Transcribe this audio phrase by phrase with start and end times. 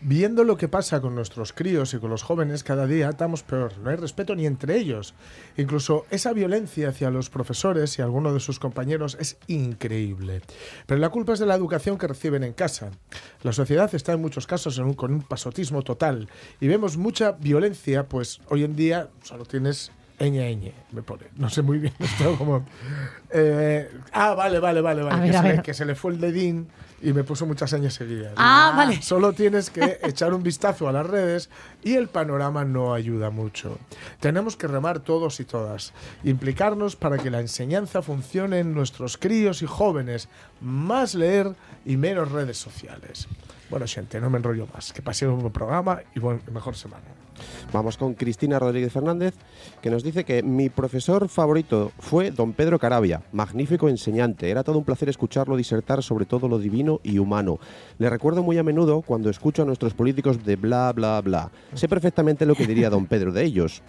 [0.06, 3.78] Viendo lo que pasa con nuestros críos y con los jóvenes, cada día estamos peor.
[3.78, 5.14] No hay respeto ni entre ellos.
[5.56, 10.42] Incluso esa violencia hacia los profesores y algunos de sus compañeros es increíble.
[10.88, 12.92] Pero la culpa es de la educación que reciben en casa.
[13.44, 16.28] La sociedad está en muchos casos con un pasotismo total
[16.60, 21.24] y vemos mucha violencia, pues hoy en día solo tienes Eñe, me pone.
[21.38, 22.66] No sé muy bien esto como...
[23.32, 25.32] Eh, ah, vale, vale, vale, vale.
[25.32, 26.68] que, se Le, que, se le, fue el dedín
[27.02, 28.34] y me puso muchas señas seguidas.
[28.38, 29.02] Ah, vale.
[29.02, 31.50] Solo tienes que echar un vistazo a las redes
[31.84, 33.78] y el panorama no ayuda mucho.
[34.20, 35.94] Tenemos que remar todos y todas.
[36.24, 40.30] Implicarnos para que la enseñanza funcione en nuestros críos y jóvenes.
[40.62, 43.28] Más leer y menos redes sociales.
[43.70, 44.94] Bueno, gente, no me enrollo más.
[44.94, 47.23] Que pase un buen programa y buen, mejor semana.
[47.72, 49.34] Vamos con Cristina Rodríguez Fernández,
[49.82, 54.50] que nos dice que mi profesor favorito fue don Pedro Carabia, magnífico enseñante.
[54.50, 57.60] Era todo un placer escucharlo disertar sobre todo lo divino y humano.
[57.98, 61.52] Le recuerdo muy a menudo cuando escucho a nuestros políticos de bla, bla, bla.
[61.74, 63.82] Sé perfectamente lo que diría don Pedro de ellos.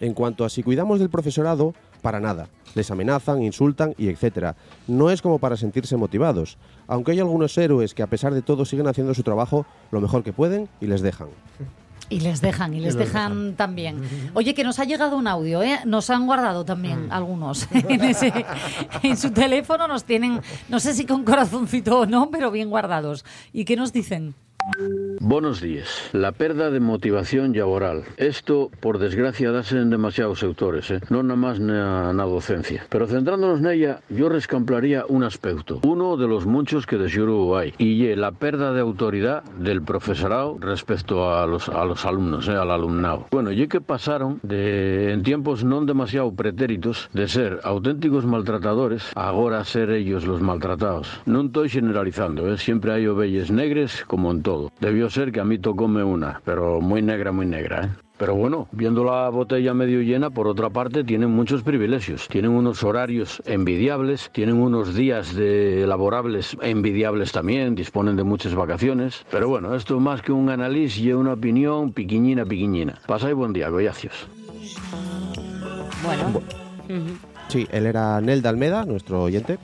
[0.00, 2.48] En cuanto a si cuidamos del profesorado, para nada.
[2.74, 4.56] Les amenazan, insultan y etcétera.
[4.86, 8.64] No es como para sentirse motivados, aunque hay algunos héroes que a pesar de todo
[8.64, 11.28] siguen haciendo su trabajo lo mejor que pueden y les dejan.
[12.10, 14.02] Y les dejan, y les dejan, también.
[14.34, 15.80] Oye, que nos ha llegado un audio, ¿eh?
[15.84, 17.12] Nos han guardado también mm.
[17.12, 18.44] algunos en,
[19.02, 23.24] en su teléfono, nos tienen, no sé si con corazoncito o no, pero bien guardados.
[23.52, 24.34] ¿Y qué nos dicen?
[25.20, 26.10] Buenos días.
[26.12, 28.04] La perda de motivación laboral.
[28.16, 31.00] Esto, por desgracia, dase en demasiados sectores, eh?
[31.08, 32.84] non nada más na, na docencia.
[32.92, 35.80] Pero centrándonos ella, yo rescamplaría un aspecto.
[35.84, 37.72] Uno de los muchos que de xuro hay.
[37.80, 42.70] Y la perda de autoridad del profesorado respecto a los, a los alumnos, eh, al
[42.70, 43.26] alumnado.
[43.30, 49.64] Bueno, y que pasaron de, en tiempos non demasiado pretéritos de ser auténticos maltratadores agora
[49.64, 51.08] ser ellos los maltratados.
[51.24, 52.56] Non estoy generalizando, eh?
[52.56, 54.57] siempre hay ovelles negres como en todo.
[54.80, 57.88] Debió ser que a mí tocóme una, pero muy negra, muy negra, ¿eh?
[58.18, 62.26] Pero bueno, viendo la botella medio llena, por otra parte, tienen muchos privilegios.
[62.26, 69.24] Tienen unos horarios envidiables, tienen unos días de laborables envidiables también, disponen de muchas vacaciones.
[69.30, 72.98] Pero bueno, esto más que un análisis y una opinión piquiñina, piquiñina.
[73.06, 74.26] Pasa y buen día, goyacios.
[76.04, 76.42] Bueno.
[77.46, 79.58] Sí, él era Nelda Almeda, nuestro oyente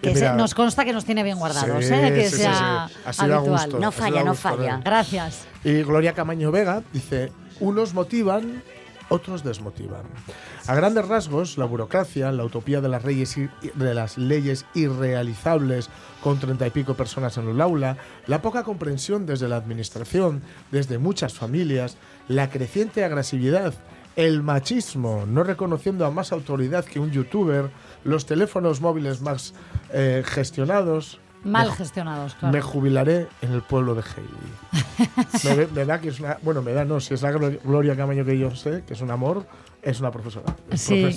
[0.00, 2.12] que nos consta que nos tiene bien guardados, ¿eh?
[2.14, 3.80] que sea habitual.
[3.80, 4.80] no falla, no falla.
[4.84, 5.46] Gracias.
[5.64, 8.62] Y Gloria Camaño Vega dice, unos motivan,
[9.08, 10.02] otros desmotivan.
[10.66, 13.36] A grandes rasgos, la burocracia, la utopía de las, leyes,
[13.74, 15.88] de las leyes irrealizables
[16.22, 17.96] con treinta y pico personas en el aula,
[18.26, 21.96] la poca comprensión desde la administración, desde muchas familias,
[22.28, 23.74] la creciente agresividad,
[24.16, 27.70] el machismo, no reconociendo a más autoridad que un youtuber,
[28.04, 29.54] los teléfonos móviles más
[29.92, 31.20] eh, gestionados.
[31.44, 32.52] Mal gestionados, claro.
[32.52, 35.68] Me jubilaré en el pueblo de Heidi.
[35.74, 36.38] me, da que es una.
[36.42, 39.10] Bueno, me da, no, si es la Gloria Camaño que yo sé, que es un
[39.10, 39.46] amor,
[39.88, 40.54] Es una profesora.
[40.70, 41.08] Es Sí,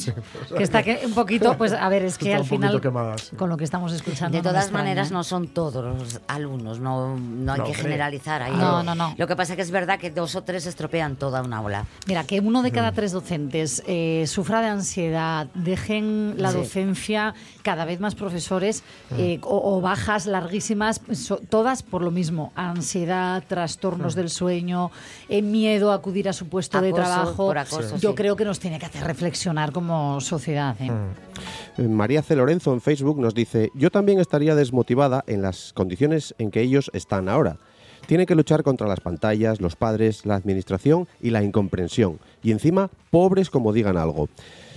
[0.55, 2.81] que está que un poquito, pues a ver, es que Está al un poquito final,
[2.81, 3.35] quemada, sí.
[3.35, 4.37] con lo que estamos escuchando.
[4.37, 8.53] De todas maneras, no son todos los alumnos, no, no hay No, que generalizar ahí.
[8.55, 9.13] No, no, no.
[9.17, 11.85] Lo que pasa que es verdad que dos o tres estropean toda una ola.
[12.07, 16.57] Mira, que uno de cada tres docentes eh, sufra de ansiedad, dejen la Sí.
[16.57, 17.33] docencia
[17.63, 19.15] cada vez más profesores Mm.
[19.19, 23.47] eh, o, o bajas larguísimas, pues, so- todas por lo mismo, ansiedad, Mm.
[23.47, 24.91] trastornos del sueño,
[25.29, 27.47] eh, miedo a acudir a su puesto de trabajo.
[27.47, 28.15] por acoso, Yo sí.
[28.15, 30.75] creo que nos tiene que hacer reflexionar como sociedad.
[30.79, 30.89] ¿eh?
[30.89, 31.81] Mm.
[31.81, 32.35] Eh, María C.
[32.35, 36.89] Lorenzo en Facebook nos dice, yo también estaría desmotivada en las condiciones en que ellos
[36.93, 37.57] están ahora.
[38.05, 42.19] Tienen que luchar contra las pantallas, los padres, la administración y la incomprensión.
[42.43, 44.29] Y encima, pobres como digan algo.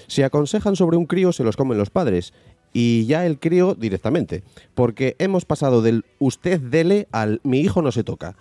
[0.07, 2.33] Si aconsejan sobre un crío, se los comen los padres.
[2.73, 4.43] Y ya el crío directamente.
[4.75, 8.37] Porque hemos pasado del usted dele al mi hijo no se toca.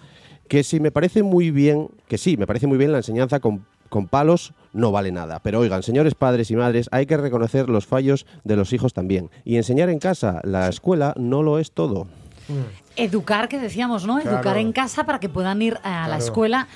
[0.48, 3.66] Que si me parece muy bien, que sí, me parece muy bien la enseñanza con
[3.94, 5.40] con palos no vale nada.
[5.40, 9.30] Pero oigan, señores padres y madres, hay que reconocer los fallos de los hijos también.
[9.45, 12.07] Y enseñar en casa, la escuela no lo es todo.
[12.95, 14.19] Educar, que decíamos, ¿no?
[14.19, 14.38] Claro.
[14.38, 16.24] Educar en casa para que puedan ir a la Claro.
[16.24, 16.68] escuela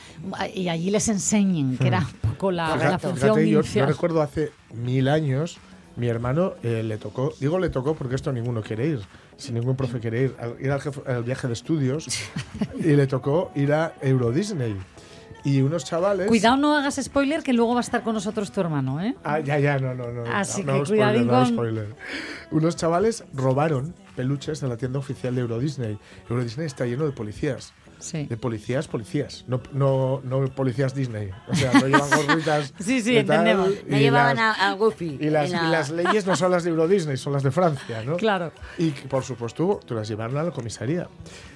[0.55, 2.91] y allí les enseñen, que era un poco la, Correcto.
[2.91, 3.87] la Fíjate, función yo, yo inicial.
[3.87, 5.57] recuerdo hace mil años,
[5.95, 9.01] mi hermano eh, le tocó, digo le tocó porque esto ninguno quiere ir,
[9.35, 12.07] si ningún profe quiere ir, al, ir al, jefe- al viaje de estudios
[12.79, 14.75] y le tocó ir a Euro Disney.
[15.47, 16.27] Y unos chavales...
[16.27, 19.15] Cuidado, no hagas spoiler, que luego va a estar con nosotros tu hermano, ¿eh?
[19.23, 20.25] Ah, ya, ya, no, no, no.
[20.25, 21.95] Así no, que no, spoiler, no, spoiler.
[22.51, 25.97] Unos chavales robaron peluches de la tienda oficial de Euro Disney.
[26.29, 27.73] Euro Disney está lleno de policías.
[27.99, 28.25] Sí.
[28.25, 29.43] De policías, policías.
[29.47, 31.29] No, no, no policías Disney.
[31.47, 32.73] O sea, no llevan gorritas.
[32.79, 33.69] Sí, sí, entendemos.
[33.87, 35.17] y No llevaban las- a, Goofy.
[35.19, 37.51] y las, la- y las leyes no son las de Euro Disney, son las de
[37.51, 38.17] Francia, ¿no?
[38.17, 38.51] Claro.
[38.77, 41.07] Y por supuesto, tú las llevaron a la comisaría.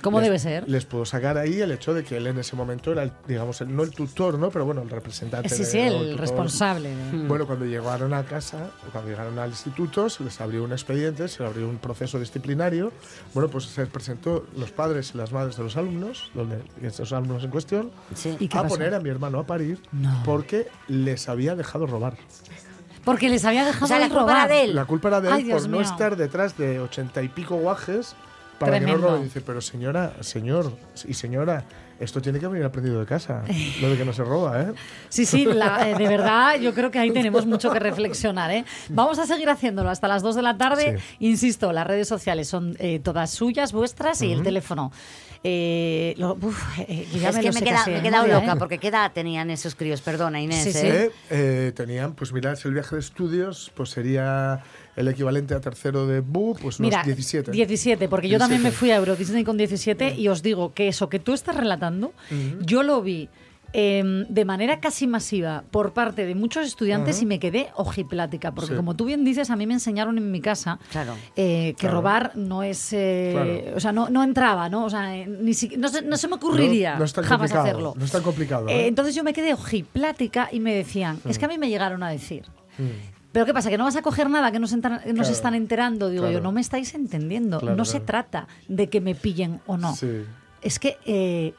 [0.01, 0.67] ¿Cómo Les- debe ser?
[0.69, 3.61] Les pudo sacar ahí el hecho de que él en ese momento era, el, digamos,
[3.61, 4.49] el- no el tutor, ¿no?
[4.49, 5.49] Pero bueno, el representante.
[5.49, 6.89] Sí, de- sí, el responsable.
[6.95, 11.27] de- Bueno, cuando llegaron a casa, cuando llegaron al instituto, se les abrió un expediente,
[11.27, 12.91] se les abrió un proceso disciplinario.
[13.33, 17.43] Bueno, pues se presentó los padres y las madres de los alumnos, donde estos alumnos
[17.43, 18.35] en cuestión, Sí.
[18.39, 18.75] ¿Y qué a pasó?
[18.75, 20.21] poner a mi hermano a parir No.
[20.25, 22.15] porque les había dejado robar.
[23.03, 24.45] Porque les había dejado O sea, la de culpa robar.
[24.45, 24.75] era de él.
[24.75, 28.15] La culpa era de él Ay, por no estar detrás de ochenta y pico guajes
[28.59, 29.07] para que Tremendo.
[29.09, 29.23] no robe.
[29.23, 30.71] Dice, pero señora, señor
[31.07, 31.65] y señora,
[31.99, 33.41] esto tiene que venir aprendido de casa.
[33.81, 34.73] Lo de que no se roba, ¿eh?
[35.09, 38.51] Sí, sí, la- eh, de verdad, yo creo que ahí tenemos mucho que reflexionar.
[38.51, 38.65] ¿eh?
[38.89, 40.99] Vamos a seguir haciéndolo hasta las 2 de la tarde.
[41.19, 44.91] Insisto, las redes sociales son eh, todas suyas, vuestras, y el teléfono.
[45.43, 48.55] Eh, lo- uf, eh, ya es me que lo me, queda- he quedado loca, ¿eh?
[48.59, 49.99] porque ¿qué edad tenían esos críos?
[50.01, 50.63] Perdona, Inés.
[50.63, 50.85] Sí, sí.
[50.85, 51.05] ¿eh?
[51.05, 54.61] Eh, eh, tenían, pues mirad, si el viaje de estudios, pues sería
[54.95, 57.49] el equivalente a tercero de BU, pues unos Mira, 17.
[57.51, 58.77] 17, porque yo también me 17.
[58.79, 62.13] fui a Euro Disney con 17 y os digo que eso que tú estás relatando,
[62.59, 63.27] yo lo vi
[63.73, 68.71] em, de manera casi masiva por parte de muchos estudiantes y me quedé ojiplática, porque
[68.71, 68.75] Sí.
[68.75, 71.15] como tú bien dices, a mí me enseñaron en mi casa Claro.
[71.35, 71.95] eh, que Claro.
[71.95, 73.77] robar no es, eh, Claro.
[73.77, 74.85] o sea, no, no entraba, ¿no?
[74.85, 77.93] O sea, eh, ni si- no, se, no se me ocurriría No, jamás hacerlo.
[77.97, 78.87] no es tan complicado, Eh, ¿eh?
[78.87, 82.09] entonces yo me quedé ojiplática y me decían, es que a mí me llegaron a
[82.09, 82.43] decir.
[82.77, 82.83] Mm.
[83.31, 83.69] Pero ¿qué pasa?
[83.69, 85.29] ¿Que no vas a coger nada que nos, entra- nos Claro.
[85.29, 86.09] están enterando?
[86.09, 87.59] Digo yo, no me estáis entendiendo.
[87.61, 89.95] Claro, no se trata de que me pillen o no.
[89.95, 90.23] Sí.
[90.61, 91.53] Es que eh,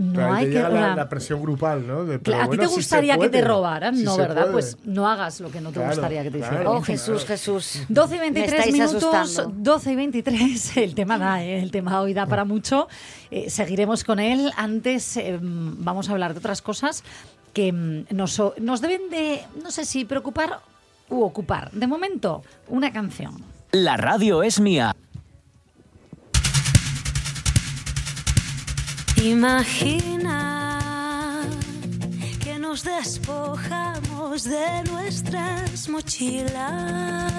[0.00, 0.62] no Pero hay te que...
[0.62, 2.04] la, la presión grupal, ¿no?
[2.04, 4.16] De, a ti bueno, te si se gustaría que te robaran, si ¿no?
[4.16, 4.42] ¿Verdad?
[4.42, 4.52] puede.
[4.52, 6.54] Pues no hagas lo que no te Claro, gustaría que te claro.
[6.54, 6.76] hicieran.
[6.76, 7.82] Oh, Jesús, Jesús.
[7.88, 9.54] 12 y Me 23 estáis minutos, asustando.
[9.72, 11.60] 12 y 23, el tema da, ¿eh?
[11.62, 12.88] el tema hoy da para mucho.
[13.30, 14.50] Eh, seguiremos con él.
[14.56, 17.04] Antes eh, vamos a hablar de otras cosas
[17.52, 20.60] que mm, nos, nos deben de, no sé si preocupar
[21.10, 21.70] u ocupar.
[21.72, 23.42] De momento, una canción.
[23.72, 24.96] La radio es mía.
[29.22, 30.38] Imagina
[32.42, 37.30] que nos despojamos de nuestras mochilas,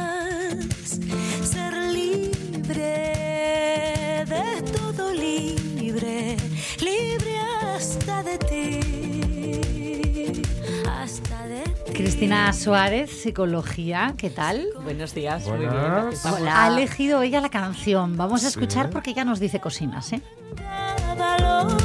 [1.44, 3.06] ser libre
[4.28, 6.38] de todo libre,
[6.80, 7.40] libre
[7.76, 9.21] hasta de ti.
[11.94, 14.66] Cristina Suárez, Psicología, ¿qué tal?
[14.84, 16.24] Buenos días, muy Buenas.
[16.24, 16.34] bien.
[16.34, 16.64] Hola.
[16.64, 18.18] Ha elegido ella la canción.
[18.18, 20.22] Vamos a escuchar porque ella nos dice cocinas, ¿eh?
[21.18, 21.78] valor.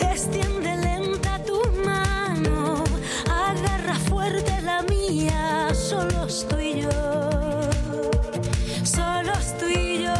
[0.00, 2.84] Extiende lenta tu mano,
[3.30, 6.90] agarra fuerte la mía, solos tú y yo,
[8.84, 10.14] solos tú y yo.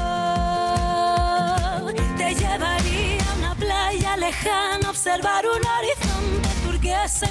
[2.16, 5.39] Te llevaría a una playa lejana, observar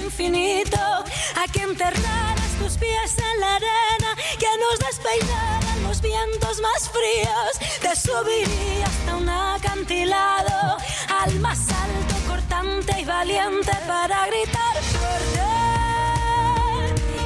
[0.01, 6.89] infinito, a que enterraras tus pies en la arena, que nos despeinaran los vientos más
[6.89, 10.77] fríos, te subiría hasta un acantilado,
[11.23, 15.41] al más alto cortar arrogante y valiente para gritar fuerte.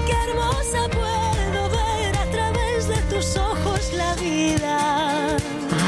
[0.06, 1.23] Qué hermosa puedo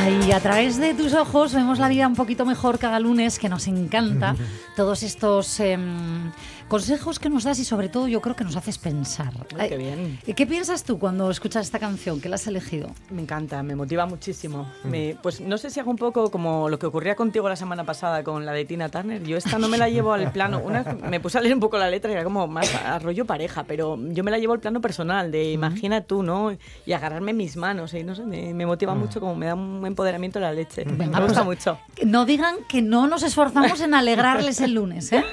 [0.06, 3.50] Ay, a través de tus ojos vemos la vida un poquito mejor cada lunes, que
[3.50, 4.36] nos encanta.
[4.76, 6.32] Todos estos em,
[6.68, 9.32] consejos que nos das y sobre todo yo creo que nos haces pensar.
[9.58, 10.20] Ay, qué bien.
[10.28, 12.20] ¿y ¿Qué piensas tú cuando escuchas esta canción?
[12.22, 12.90] que la has elegido?
[13.10, 14.70] Me encanta, me motiva muchísimo.
[14.84, 17.84] Me- pues no sé si hago un poco como lo que ocurría contigo la semana
[17.86, 19.24] pasada con la de Tina Turner.
[19.24, 20.60] Yo esta no me la llevo al plano.
[20.64, 23.26] Una me puse a leer un poco la letra y era como más a rollo
[23.26, 26.52] pareja, pero yo me la llevo al plano personal, de imagina tú, ¿no?
[26.86, 27.94] Y agarrarme mis manos.
[27.96, 30.84] Y no sé, me, me motiva mucho, como me da un empoderamiento la leche.
[30.86, 31.80] Venga, me gusta pues, mucho.
[31.96, 35.24] que No digan que no nos esforzamos en alegrarles el lunes, ¿eh?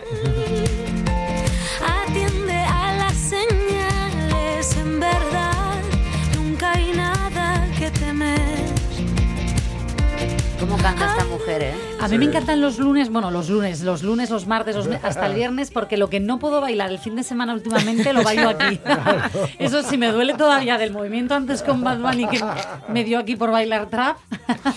[2.07, 5.41] Atiende a las señales, en verdad,
[10.62, 11.75] ¿Cómo canta esta mujer, eh?
[12.00, 15.26] A mí me encantan los lunes, bueno, los lunes, los lunes, los martes, los hasta
[15.26, 18.50] el viernes, porque lo que no puedo bailar el fin de semana últimamente lo bailo
[18.50, 18.78] aquí.
[19.59, 22.40] Eso sí, me duele todavía del movimiento antes con Bad Bunny que
[22.87, 24.19] me dio aquí por bailar trap.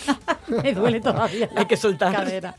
[0.47, 1.51] me duele todavía.
[1.55, 2.15] Hay que soltar.
[2.15, 2.55] cadera.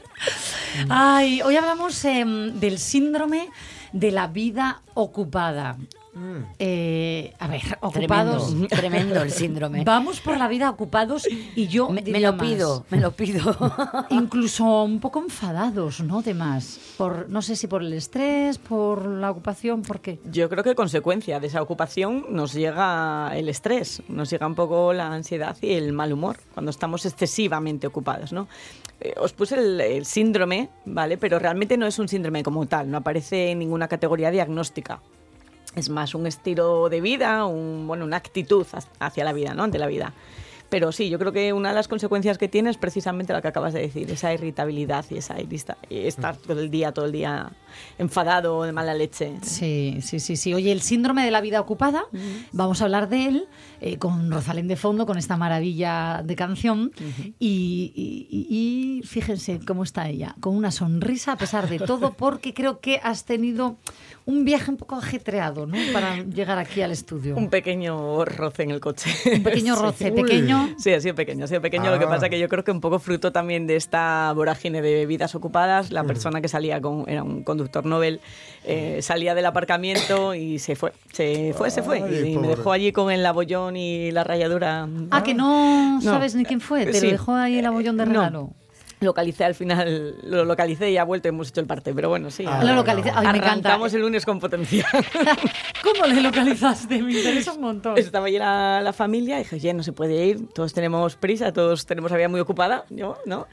[0.89, 3.51] Ay, hoy hablamos em, del síndrome
[3.93, 5.77] de la vida ocupada.
[6.59, 8.49] Eh, a ver, ocupados.
[8.49, 9.85] Tremendo, tremendo el síndrome.
[9.85, 12.47] Vamos por la vida ocupados y yo Me, me lo más.
[12.47, 13.57] pido, me lo pido.
[14.11, 16.23] Incluso un poco enfadados, ¿no?
[16.23, 16.79] De más.
[16.97, 20.19] Por, no sé si por el estrés, por la ocupación, por qué.
[20.31, 24.93] Yo creo que consecuencia de esa ocupación nos llega el estrés, nos llega un poco
[24.93, 28.49] la ansiedad y el mal humor cuando estamos excesivamente ocupados, ¿no?
[29.01, 31.19] Eh, os puse el, el síndrome, ¿vale?
[31.19, 35.01] Pero realmente no es un síndrome como tal, no aparece en ninguna categoría diagnóstica.
[35.77, 39.63] Es más un estilo de vida, un, bueno, una actitud hac- hacia la vida, ¿no?
[39.63, 40.13] Ante la vida.
[40.69, 43.47] Pero sí, yo creo que una de las consecuencias que tiene es precisamente la que
[43.47, 47.13] acabas de decir, esa irritabilidad y esa irrista- y estar todo el día, todo el
[47.13, 47.53] día
[47.99, 49.35] enfadado, de mala leche.
[49.43, 50.55] Sí, sí, sí, sí.
[50.55, 52.07] Oye, el síndrome de la vida ocupada,
[52.51, 53.49] vamos a hablar de él
[53.87, 56.91] eh, con Rosalén de fondo, con esta maravilla de canción.
[57.39, 62.13] y, y- y- y fíjense cómo está ella, con una sonrisa a pesar de todo,
[62.15, 63.77] porque creo que has tenido
[64.25, 65.77] un viaje un poco ajetreado, ¿no?
[65.93, 67.37] Para llegar aquí al estudio.
[67.37, 69.11] Un pequeño roce en el coche.
[69.35, 70.75] Un pequeño roce, pequeño.
[70.79, 71.91] Sí, ha sido pequeño, ha sido pequeño.
[71.91, 72.09] Lo que Ah.
[72.09, 75.93] pasa que yo creo que un poco fruto también de esta vorágine de vidas ocupadas.
[75.93, 78.21] La persona que salía con, era un conductor Nobel,
[78.65, 80.93] eh, salía del aparcamiento y se fue.
[81.13, 81.99] Se fue, se fue.
[82.31, 84.89] Y me dejó allí con el abollón y la rayadura.
[85.11, 86.01] Ah, que no, No.
[86.01, 87.07] sabes ni quién fue, te Sí.
[87.07, 88.13] lo dejó ahí el abollón de No.
[88.13, 88.51] regalo.
[88.99, 91.93] Localicé al final, lo localicé y ha vuelto y hemos hecho el parte.
[91.93, 92.45] Pero bueno, sí.
[92.49, 93.11] Ah, Lo localicé.
[93.11, 93.69] Ay, me encanta.
[93.69, 94.87] Arrancamos el lunes con potencia.
[95.83, 97.03] ¿Cómo le localizaste?
[97.03, 97.99] Me interesa un montón.
[97.99, 101.53] Estaba allí la, la familia y dije, oye, no se puede ir, todos tenemos prisa,
[101.53, 103.47] todos tenemos la vida muy ocupada, yo, ¿no?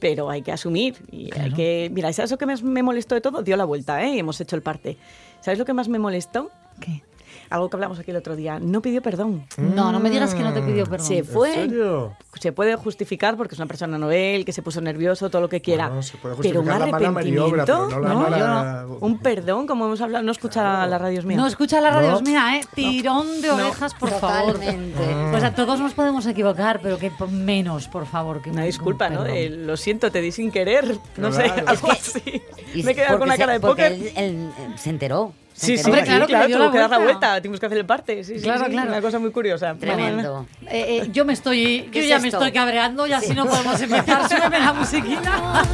[0.00, 1.90] Pero hay que asumir y hay que...
[1.92, 3.42] Mira, ¿sabes lo que más me molestó de todo?
[3.42, 4.16] Dio la vuelta, ¿eh?
[4.16, 4.96] Y hemos hecho el parte.
[5.40, 6.50] ¿Sabes lo que más me molestó?
[6.80, 7.02] ¿Qué?
[7.50, 8.58] Algo que hablamos aquí el otro día.
[8.60, 9.46] No pidió perdón.
[9.56, 11.06] No, no me digas que no te pidió perdón.
[11.06, 11.48] Se fue.
[11.64, 12.16] ¿En serio?
[12.40, 15.60] Se puede justificar porque es una persona novel, que se puso nervioso, todo lo que
[15.60, 15.88] quiera.
[15.88, 18.20] Bueno, se puede pero un justificar la mala maniobra, arrepentimiento, pero no la ¿no?
[18.20, 18.38] mala-
[18.82, 18.98] Yo no.
[19.00, 21.40] Un perdón, como hemos hablado, no escucha las radios mías.
[21.40, 22.20] No escucha la radio, No.
[22.20, 22.60] mira, ¿eh?
[22.74, 23.54] Tirón de No.
[23.56, 24.52] orejas, por favor.
[24.52, 25.00] Totalmente.
[25.32, 28.40] Pues a todos nos podemos equivocar, pero que menos, por favor.
[28.40, 29.24] Que Una un- disculpa, ¿no?
[29.24, 30.96] De, lo siento, te di sin querer.
[31.16, 31.64] No sé, Claro.
[31.66, 32.40] algo así.
[32.74, 33.92] Y Me he quedado con una cara de porque póker.
[33.92, 35.32] Él, él, eh, se enteró.
[35.60, 37.40] Sí, sí, Hombre, claro que dio la tuvo que dar la vuelta.
[37.40, 38.22] tuvimos que hacer el parte.
[38.22, 38.88] Sí, sí, Claro, sí, claro.
[38.90, 39.74] Una cosa muy curiosa.
[39.74, 40.46] Tremendo.
[40.66, 42.38] Eh, eh, yo me estoy, yo ¿Qué es ya me esto?
[42.38, 44.28] estoy cabreando y así no podemos empezar.
[44.28, 45.64] Súbeme la musiquita.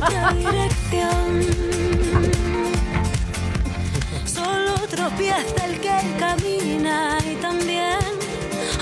[4.25, 7.99] Solo tropieza el que camina y también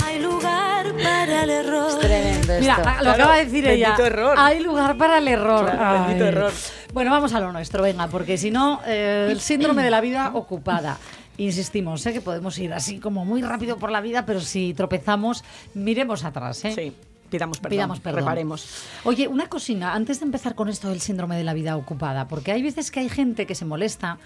[0.06, 1.98] hay lugar para el error.
[2.00, 2.84] Tremendo Mira, esto.
[2.88, 3.88] lo Claro, acaba de decir ella.
[3.88, 4.34] bendito error.
[4.38, 5.64] Hay lugar para el error.
[5.70, 6.52] Claro, bendito error.
[6.92, 10.30] Bueno, vamos a lo nuestro, venga, porque si no, eh, el síndrome de la vida
[10.34, 10.98] ocupada.
[11.38, 15.42] Insistimos, sé que podemos ir así como muy rápido por la vida, pero si tropezamos,
[15.72, 16.72] miremos atrás, ¿eh?
[16.72, 16.92] Sí,
[17.30, 17.70] pidamos perdón.
[17.70, 18.20] Pidamos perdón.
[18.20, 18.84] Reparemos.
[19.04, 22.52] Oye, una cosina, antes de empezar con esto del síndrome de la vida ocupada, porque
[22.52, 24.18] hay veces que hay gente que se molesta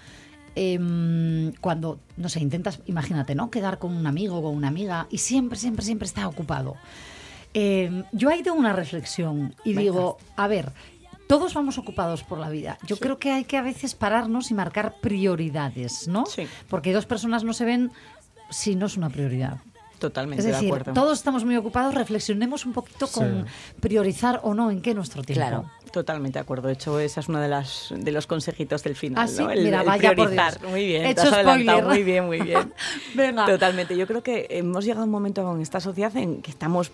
[0.55, 3.49] em, cuando, no sé, intentas, imagínate, ¿no?
[3.49, 6.75] Quedar con un amigo o con una amiga y siempre, siempre, siempre está ocupado.
[7.53, 10.73] Em, yo ahí tengo una reflexión y digo, a ver,
[11.27, 12.77] todos vamos ocupados por la vida.
[12.87, 16.25] Yo creo que hay que a veces pararnos y marcar prioridades, ¿no?
[16.25, 16.47] Sí.
[16.69, 17.91] Porque dos personas no se ven
[18.49, 19.57] si no es una prioridad.
[19.99, 20.93] Totalmente Es de decir, acuerdo.
[20.93, 23.47] todos estamos muy ocupados, reflexionemos un poquito con
[23.79, 25.39] priorizar o no en qué nuestro tiempo.
[25.41, 25.71] Claro.
[25.91, 26.67] Totalmente de acuerdo.
[26.67, 29.49] De hecho, esa es una de las de los consejitos del final, Ah, sí, ¿no?
[29.49, 30.59] El, mira, el vaya por priorizar.
[30.59, 30.71] Dios.
[30.71, 31.79] Muy bien, He te has adelantado.
[31.79, 31.85] spoiler.
[31.87, 32.73] Muy bien, muy bien.
[33.15, 33.45] Venga.
[33.47, 33.97] Totalmente.
[33.97, 36.91] Yo creo que hemos llegado a un momento en esta sociedad en que estamos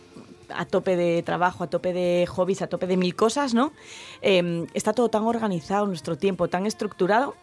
[0.55, 3.71] a tope de trabajo, a tope de hobbies, a tope de mil cosas, ¿no?
[4.21, 7.35] Eh, está todo tan organizado, nuestro tiempo tan estructurado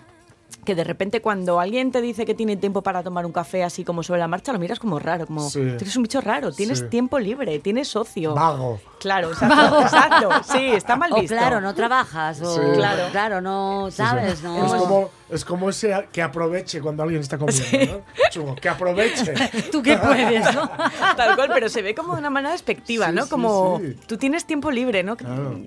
[0.64, 3.85] que de repente cuando alguien te dice que tiene tiempo para tomar un café así
[3.85, 5.61] como sobre la marcha, lo miras como raro, como Sí.
[5.61, 6.87] eres un bicho raro, tienes Sí.
[6.88, 8.35] tiempo libre, tienes socio.
[8.35, 8.81] Vago.
[8.99, 10.29] Claro, exacto, exacto.
[10.52, 11.37] Sí, está mal O visto.
[11.37, 12.61] claro, no trabajas, o Sí.
[12.75, 13.05] Claro.
[13.12, 14.43] claro, no, ¿sabes?
[14.43, 14.67] No.
[14.67, 18.29] Es como, es como ese que aproveche cuando alguien está comiendo, ¿no?
[18.31, 19.35] Chungo, que aproveche.
[19.73, 20.69] Tú que puedes, ¿no?
[21.17, 23.25] Tal cual, pero se ve como de una manera despectiva, Sí, ¿no?
[23.25, 23.97] sí, Como sí.
[24.07, 25.17] tú tienes tiempo libre, ¿no?
[25.17, 25.61] Claro.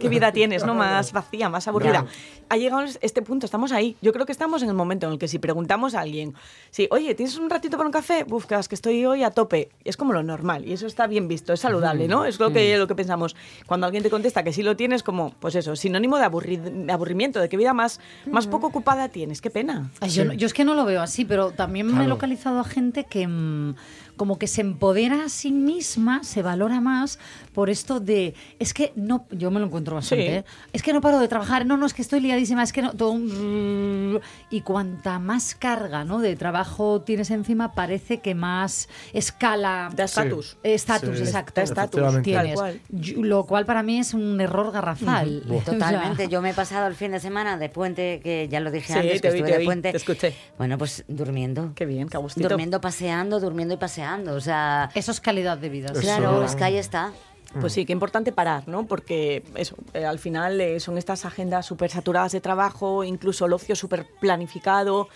[0.00, 0.74] ¿Qué, vida tienes, ¿no?
[0.74, 2.06] Más vacía, más aburrida.
[2.48, 3.96] Ha llegado este punto, estamos ahí.
[4.00, 6.34] Yo creo que estamos en el momento en el que si preguntamos a alguien,
[6.70, 8.24] si, oye, ¿tienes un ratito para un café?
[8.30, 9.68] Uf, que es que estoy hoy a tope.
[9.84, 12.24] Es como lo normal y eso está bien visto, es saludable, ¿no?
[12.24, 13.34] Es lo que, lo que pensamos.
[13.66, 16.92] Cuando alguien te contesta que sí lo tienes, como, pues eso, sinónimo de, aburri- de
[16.92, 19.40] aburrimiento, de qué vida más, más poco ocupada tienes.
[19.40, 19.90] Qué pena.
[20.00, 23.04] Ay, yo, es que no lo veo así, pero también me he localizado a gente
[23.04, 23.74] que mm,
[24.16, 27.18] como que se empodera a sí misma, se valora más
[27.54, 30.32] por esto de, es que no, yo me lo encuentro bastante, Sí.
[30.32, 30.44] ¿eh?
[30.72, 32.92] es que no paro de trabajar, no, no, es que estoy liadísima, es que no,
[32.92, 34.20] todo un-
[34.50, 36.18] y cuanta más carga ¿no?
[36.20, 39.90] de trabajo tienes encima, parece que más escala...
[39.94, 40.56] Da estatus.
[40.62, 41.60] Estatus, Sí, exacto.
[41.60, 42.46] estatus, tienes.
[42.46, 42.80] Tal cual.
[42.90, 45.42] Yo- Lo cual para mí es un error garrafal.
[45.56, 46.28] O sea, Totalmente.
[46.28, 48.98] Yo me he pasado el fin de semana de puente, que ya lo dije Sí,
[48.98, 49.90] antes, te que estuve te de oí, puente.
[49.90, 50.34] te escuché.
[50.58, 51.72] Bueno, pues durmiendo.
[51.74, 52.18] Qué bien, qué.
[52.36, 54.05] Durmiendo, paseando, durmiendo y paseando.
[54.14, 55.88] O sea, Eso es calidad de vida.
[55.94, 56.00] sí.
[56.00, 57.12] claro, Eso- es que ahí está.
[57.60, 58.86] Pues sí, qué importante parar, ¿no?
[58.86, 63.52] Porque eso, eh, al final eh, son estas agendas súper saturadas de trabajo, incluso el
[63.52, 65.08] ocio súper planificado,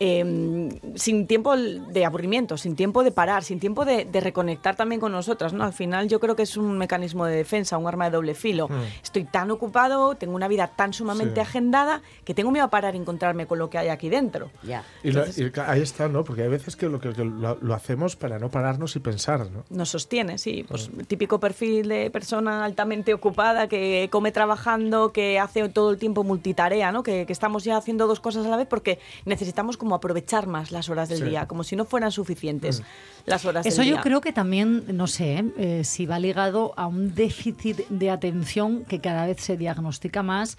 [0.00, 5.00] eh, sin tiempo de aburrimiento, sin tiempo de parar, sin tiempo de, de reconectar también
[5.00, 5.64] con nosotras, ¿no?
[5.64, 8.68] Al final yo creo que es un mecanismo de defensa, un arma de doble filo.
[9.02, 11.40] Estoy tan ocupado, tengo una vida tan sumamente Sí.
[11.40, 14.50] agendada que tengo miedo a parar y encontrarme con lo que hay aquí dentro.
[14.62, 14.84] Ya.
[15.02, 16.24] Y, y ahí está, ¿no?
[16.24, 19.50] Porque hay veces que lo, que, que lo, lo hacemos para no pararnos y pensar,
[19.50, 19.64] ¿no?
[19.70, 20.64] nos sostiene, sí.
[20.68, 26.24] Pues típico perfil de persona altamente ocupada que come trabajando, que hace todo el tiempo
[26.24, 27.02] multitarea, ¿no?
[27.02, 30.70] Que, que estamos ya haciendo dos cosas a la vez porque necesitamos como aprovechar más
[30.72, 31.24] las horas del Sí.
[31.24, 32.82] día, como si no fueran suficientes
[33.24, 34.02] las horas Eso del yo día.
[34.02, 35.44] creo que también, no sé, ¿eh?
[35.58, 40.58] Eh, si va ligado a un déficit de atención que cada vez se diagnostica más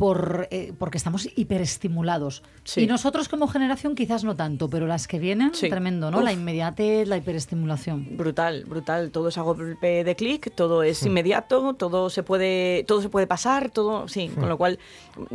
[0.00, 2.42] por, eh, porque estamos hiperestimulados.
[2.64, 2.80] Sí.
[2.84, 5.68] Y nosotros como generación quizás no tanto, pero las que vienen, Sí.
[5.68, 6.16] tremendo, ¿no?
[6.20, 6.24] Uf.
[6.24, 8.16] La inmediatez, la hiperestimulación.
[8.16, 9.10] Brutal, brutal.
[9.10, 13.26] Todo es a golpe de clic, todo es inmediato, todo se puede, todo se puede
[13.26, 14.30] pasar, todo, sí.
[14.34, 14.78] Con lo cual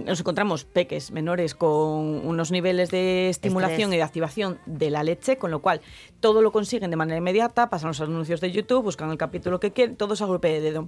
[0.04, 3.94] nos encontramos peques menores con unos niveles de estimulación Estrés.
[3.94, 5.82] y de activación de la leche, con lo cual
[6.22, 9.74] todo lo consiguen de manera inmediata, pasan los anuncios de YouTube, buscan el capítulo que
[9.74, 10.88] quieren, todo es a golpe de dedo.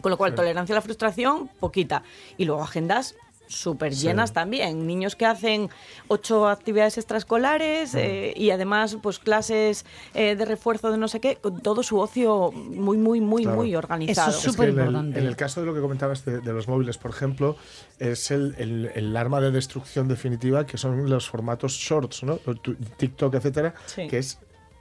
[0.00, 2.02] Con lo cual, tolerancia a la frustración, poquita.
[2.36, 3.14] Y luego agendas
[3.50, 4.86] súper llenas también.
[4.86, 5.70] Niños que hacen
[6.08, 11.36] ocho actividades extraescolares eh, y además pues clases eh, de refuerzo de no sé qué,
[11.36, 13.56] con todo su ocio muy, muy, muy, Claro.
[13.56, 14.28] muy organizado.
[14.30, 15.18] Eso Es Súper en el- importante.
[15.20, 17.56] En el caso de lo que comentabas de, de los móviles, por ejemplo,
[17.98, 22.38] es el, el- el arma de destrucción definitiva que son los formatos shorts, ¿no?
[22.98, 24.08] TikTok, etcétera, Sí.
[24.08, 24.38] que es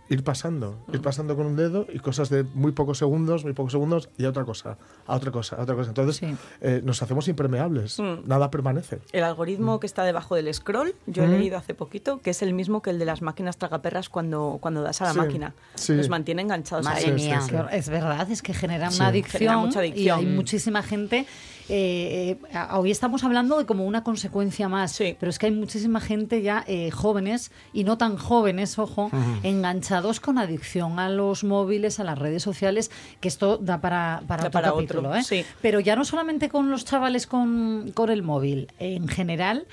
[0.10, 3.72] ir pasando, ir pasando con un dedo y cosas de muy pocos segundos, muy pocos
[3.74, 5.90] segundos y a otra cosa, a otra cosa, a otra cosa.
[5.90, 6.36] Entonces Sí.
[6.62, 8.26] eh, nos hacemos impermeables, Mm.
[8.28, 9.00] nada permanece.
[9.12, 12.54] El algoritmo que está debajo del scroll, yo he leído hace poquito, que es el
[12.54, 15.54] mismo que el de las máquinas tragaperras cuando, cuando das a la Sí, máquina.
[15.76, 15.94] sí.
[15.94, 17.42] Nos mantiene enganchados Madre mía.
[17.72, 19.00] Es verdad, es que genera Sí.
[19.00, 20.20] una adicción, Genera mucha y adicción.
[20.20, 21.26] hay muchísima gente.
[21.70, 25.16] Eh, eh, hoy estamos hablando de como una consecuencia más, Sí.
[25.20, 29.10] pero es que hay muchísima gente ya eh, jóvenes y no tan jóvenes, ojo,
[29.44, 34.44] enganchados con adicción a los móviles, a las redes sociales, que esto da para, para
[34.44, 35.10] Da otro para capítulo.
[35.10, 35.24] otro, ¿eh?
[35.24, 35.46] sí.
[35.62, 39.66] Pero ya no solamente con los chavales con, con el móvil, en general.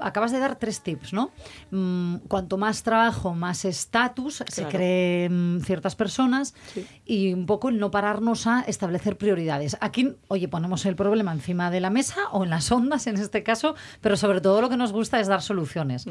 [0.00, 1.30] Acabas de dar tres tips, ¿no?
[1.70, 6.86] Mm, cuanto más trabajo, más estatus se creen ciertas personas Sí.
[7.06, 9.78] y un poco el no pararnos a establecer prioridades.
[9.80, 13.42] Aquí, oye, ponemos el problema encima de la mesa o en las ondas en este
[13.42, 16.04] caso, pero sobre todo lo que nos gusta es dar soluciones.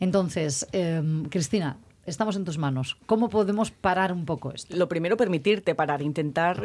[0.00, 1.76] Entonces, em, Cristina,
[2.06, 2.96] estamos en tus manos.
[3.06, 4.76] ¿Cómo podemos parar un poco esto?
[4.76, 6.60] Lo primero, permitirte parar, intentar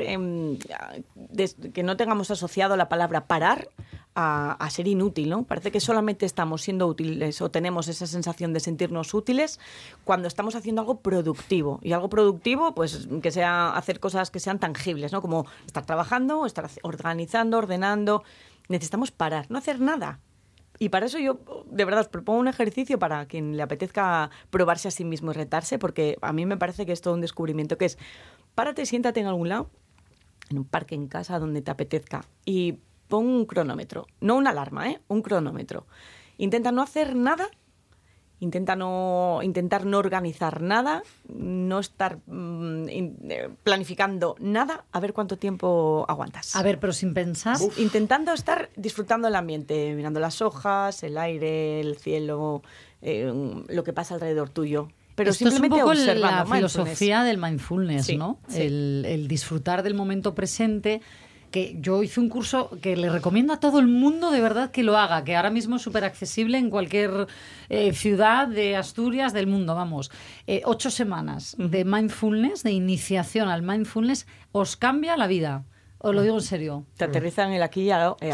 [1.16, 3.70] des- que no tengamos asociado la palabra parar
[4.16, 5.44] a, a ser inútil, ¿no?
[5.44, 9.60] Parece que solamente estamos siendo útiles o tenemos esa sensación de sentirnos útiles
[10.04, 11.80] cuando estamos haciendo algo productivo.
[11.84, 15.22] Y algo productivo, pues que sea hacer cosas que sean tangibles, ¿no?
[15.22, 18.24] Como estar trabajando, estar organizando, ordenando.
[18.68, 20.20] Necesitamos parar, no hacer nada.
[20.80, 21.40] Y para eso yo,
[21.70, 25.34] de verdad, os propongo un ejercicio para quien le apetezca probarse a sí mismo y
[25.34, 27.98] retarse, porque a mí me parece que es todo un descubrimiento, que es,
[28.56, 29.70] párate, siéntate en algún lado,
[30.50, 34.08] en un parque, en casa, donde te apetezca, y pon un cronómetro.
[34.22, 35.02] No una alarma, ¿eh?
[35.10, 35.86] Un cronómetro.
[36.38, 37.50] Intenta no hacer nada
[38.42, 45.38] Intenta no, intentar no organizar nada, no estar mm, eh, planificando nada, a ver cuánto
[45.38, 46.56] tiempo aguantas.
[46.56, 47.58] A ver, pero sin pensar.
[47.78, 52.64] Intentando estar disfrutando el ambiente, mirando las hojas, el aire, el cielo,
[53.02, 53.32] eh,
[53.68, 54.88] lo que pasa alrededor tuyo.
[55.16, 58.40] Pero Esto es un simplemente poco observando la filosofía del mindfulness, Sí, ¿no?
[58.48, 58.62] sí.
[58.62, 61.02] El, el disfrutar del momento presente.
[61.52, 64.84] Que yo hice un curso que le recomiendo a todo el mundo de verdad que
[64.84, 67.28] lo haga, que ahora mismo es súper accesible en cualquier
[67.70, 70.12] eh, ciudad de Asturias, del mundo, vamos.
[70.48, 75.64] Eh, ocho semanas de mindfulness, de iniciación al mindfulness, os cambia la vida.
[76.02, 76.86] Os lo digo en serio.
[76.96, 78.16] Te aterrizan el aquí y ahora.
[78.22, 78.32] eh,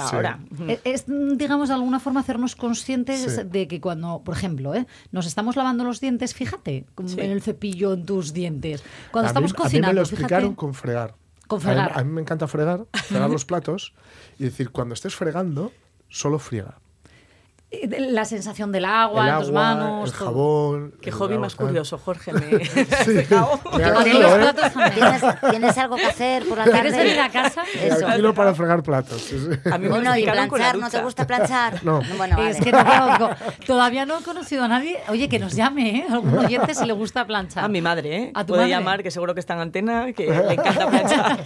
[0.56, 0.80] Sí.
[0.84, 3.42] Es, digamos, de alguna forma hacernos conscientes Sí.
[3.44, 4.86] de que cuando, por ejemplo, ¿eh?
[5.12, 7.20] nos estamos lavando los dientes, fíjate, Sí.
[7.20, 8.84] en el cepillo en tus dientes.
[9.12, 10.56] Cuando a mí, estamos a mí me cocinando, lo explicaron fíjate.
[10.58, 11.16] con fregar.
[11.48, 13.94] Con A mí, a mí me encanta fregar, fregar los platos
[14.40, 15.72] y decir, cuando estés fregando,
[16.10, 16.80] solo friega.
[18.10, 20.10] La sensación del agua, el en tus manos.
[20.12, 20.26] el todo.
[20.28, 20.94] jabón.
[21.02, 21.68] Qué el hobby más tal.
[21.68, 22.34] curioso, Jorge.
[22.34, 22.42] Me...
[23.06, 23.18] Sí.
[23.20, 23.26] ¿eh?
[24.94, 27.04] ¿Tienes, tienes algo que hacer por la ¿Quieres tarde?
[27.06, 27.64] venir a casa?
[27.82, 28.08] Eso.
[28.08, 29.22] alquilo para fregar platos.
[29.22, 29.70] sí, sí.
[29.70, 31.84] A mí me Bueno, y planchar, ¿no te gusta planchar?
[31.84, 32.02] No.
[32.18, 32.60] Bueno, Es vale.
[32.60, 33.30] que no conozco.
[33.66, 35.00] Todavía no he conocido a nadie.
[35.10, 36.06] Oye, que nos llame, ¿eh?
[36.10, 37.64] Algún oyente si le gusta planchar.
[37.64, 38.32] A mi madre, ¿eh?
[38.34, 38.72] ¿A tu Puede madre?
[38.72, 41.40] llamar, que seguro que está en antena, que le encanta planchar.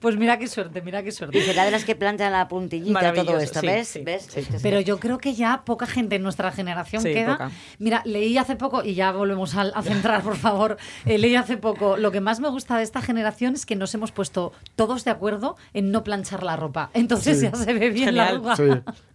[0.00, 1.42] Pues mira qué suerte, mira qué Y suerte.
[1.44, 3.88] será de las que planchan la puntillita, todo esto, sí, ¿ves?
[3.88, 4.28] sí, ¿Ves?
[4.30, 4.40] sí.
[4.40, 4.84] Es que Pero sí.
[4.84, 7.32] yo creo que ya poca gente en nuestra generación Sí, queda.
[7.32, 7.50] poca.
[7.78, 10.76] Mira, leí hace poco, y ya volvemos a, centrar, por favor.
[11.06, 11.96] eh, leí hace poco.
[11.96, 15.10] Lo que más me gusta de esta generación es que nos hemos puesto todos de
[15.12, 16.90] acuerdo en no planchar la ropa.
[16.92, 17.44] Entonces Sí.
[17.50, 18.56] ya se ve bien la arruga.
[18.56, 18.64] Sí,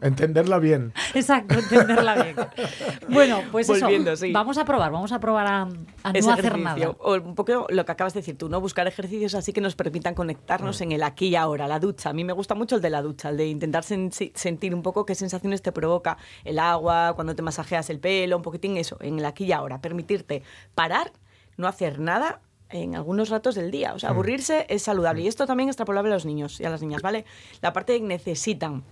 [0.02, 0.94] entenderla bien.
[1.14, 2.36] Exacto, entenderla bien.
[3.10, 4.26] Bueno, pues Volviendo, eso.
[4.26, 4.32] sí.
[4.32, 6.90] Vamos a probar, vamos a probar a, no hacer nada.
[7.00, 8.60] O un poco lo que acabas de decir tú, ¿no?
[8.62, 12.10] Buscar ejercicios así que nos permitan conectarnos en el aquí y ahora, la ducha.
[12.10, 14.82] A mí me gusta mucho el de la ducha, el de intentar sen- sentir un
[14.82, 16.18] poco qué sensaciones te provoca
[16.48, 19.82] el agua, cuando te masajeas el pelo, un poquitín eso, en el aquí y ahora.
[19.82, 20.44] Permitirte
[20.76, 21.12] parar,
[21.58, 23.94] no hacer nada en algunos ratos del día.
[23.94, 25.22] O sea, aburrirse es saludable.
[25.22, 27.26] Y esto también es extrapolable a los niños y a las niñas, ¿vale?
[27.62, 28.84] La parte de que necesitan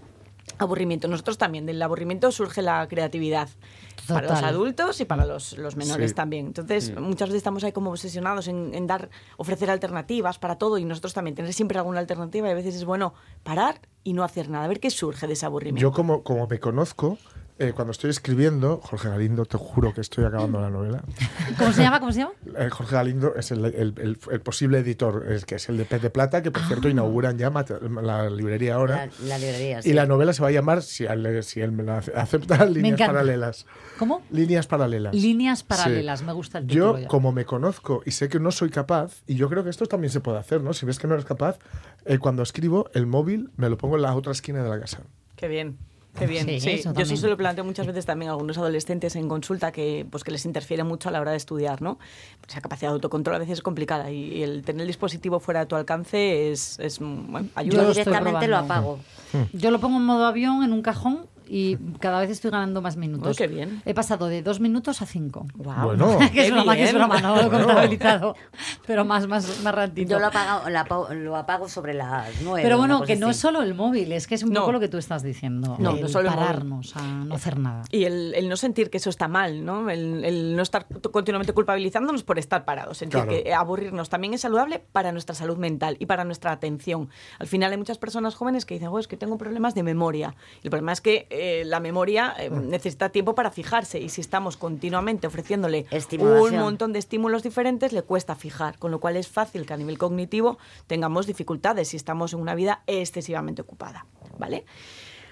[0.60, 1.08] aburrimiento.
[1.08, 3.50] Nosotros también, del aburrimiento surge la creatividad.
[4.08, 6.16] Para los adultos y para los, los menores Sí.
[6.16, 6.46] también.
[6.46, 10.86] Entonces, muchas veces estamos ahí como obsesionados en, en dar, ofrecer alternativas para todo y
[10.86, 14.50] nosotros también tener siempre alguna alternativa y a veces es bueno parar y no hacer
[14.50, 15.82] nada, a ver qué surge de ese aburrimiento.
[15.82, 17.18] Yo como, como me conozco,
[17.58, 21.04] eh, cuando estoy escribiendo, Jorge Galindo, te juro que estoy acabando la novela.
[21.58, 22.00] ¿Cómo se llama?
[22.02, 22.34] ¿Cómo se llama?
[22.58, 25.86] Eh, Jorge Galindo es el, el- el- el posible editor, es que es el de
[25.86, 27.50] Pez de Plata, que por cierto inauguran ya
[28.02, 29.06] la librería ahora.
[29.22, 29.90] La, la librería, sí.
[29.90, 32.66] Y la novela se va a llamar, si él, si él me la ace- acepta,
[32.66, 33.14] Líneas encanta.
[33.14, 33.66] Paralelas.
[33.98, 34.22] ¿Cómo?
[34.32, 35.16] Líneas Paralelas.
[35.16, 35.66] Líneas Sí.
[35.68, 37.08] paralelas, me gusta el título Yo, ya.
[37.08, 40.12] como me conozco y sé que no soy capaz, y yo creo que esto también
[40.12, 40.74] se puede hacer, ¿no?
[40.74, 41.58] Si ves que no eres capaz,
[42.06, 45.00] eh, cuando escribo, el móvil me lo pongo en la otra esquina de la casa.
[45.38, 45.78] Qué bien.
[46.18, 49.28] Qué bien, Sí, Yo eso se lo planteo muchas veces también a algunos adolescentes en
[49.28, 52.00] consulta que, pues, que les interfiere mucho a la hora de estudiar, ¿no?
[52.48, 55.62] Esa capacidad de autocontrol a veces es complicada y, y el tener el dispositivo fuera
[55.62, 57.84] de tu alcance es, es bueno, Yo ayuda.
[57.84, 59.00] Yo directamente lo apago.
[59.54, 62.98] Yo lo pongo en modo avión en un cajón y cada vez estoy ganando más
[62.98, 63.30] minutos.
[63.30, 63.82] Uy, qué bien.
[63.86, 65.46] He pasado de dos minutos a cinco.
[65.56, 65.86] Guau.
[65.88, 66.18] Bueno.
[66.34, 68.36] que es broma, que es broma, no lo he contabilizado.
[68.86, 70.12] Pero más, más, más ratito.
[70.12, 72.62] Yo lo apago, lo apago, lo apago sobre las nueve.
[72.64, 73.36] Pero bueno, que no así.
[73.36, 74.62] es solo el móvil, es que es un No.
[74.62, 75.76] poco lo que tú estás diciendo.
[75.80, 76.48] No, el no solo el móvil.
[76.48, 77.84] pararnos a no hacer nada.
[77.92, 79.90] Y el, el no sentir que eso está mal, ¿no?
[79.90, 82.98] El, el no estar continuamente culpabilizándonos por estar parados.
[82.98, 83.32] Sentir Claro.
[83.44, 87.10] que aburrirnos también es saludable para nuestra salud mental y para nuestra atención.
[87.40, 90.36] Al final hay muchas personas jóvenes que dicen, "Oh, es que tengo problemas de memoria.
[90.64, 94.22] Y el problema es que eh, la memoria eh, necesita tiempo para fijarse y si
[94.22, 95.86] estamos continuamente ofreciéndole
[96.20, 98.78] un montón de estímulos diferentes, le cuesta fijar.
[98.78, 102.56] Con lo cual es fácil que a nivel cognitivo tengamos dificultades si estamos en una
[102.56, 104.06] vida excesivamente ocupada.
[104.38, 104.66] ¿Vale?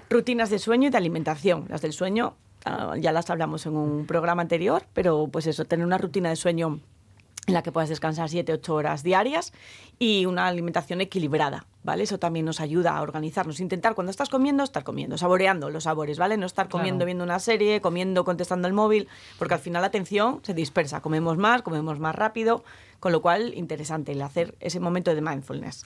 [0.09, 1.65] Rutinas de sueño y de alimentación.
[1.69, 2.35] Las del sueño
[2.65, 6.35] ah, ya las hablamos en un programa anterior, pero pues eso, tener una rutina de
[6.35, 6.79] sueño
[7.45, 9.51] en la que puedas descansar 7-8 horas diarias
[9.99, 12.03] y una alimentación equilibrada, ¿vale?
[12.03, 13.59] Eso también nos ayuda a organizarnos.
[13.59, 16.37] Intentar cuando estás comiendo, estar comiendo, saboreando los sabores, ¿vale?
[16.37, 17.05] No estar comiendo Claro.
[17.07, 21.01] viendo una serie, comiendo contestando el móvil, porque al final la atención se dispersa.
[21.01, 22.63] Comemos más, comemos más rápido,
[23.03, 25.83] con lo cual interesante el hacer ese momento de mindfulness.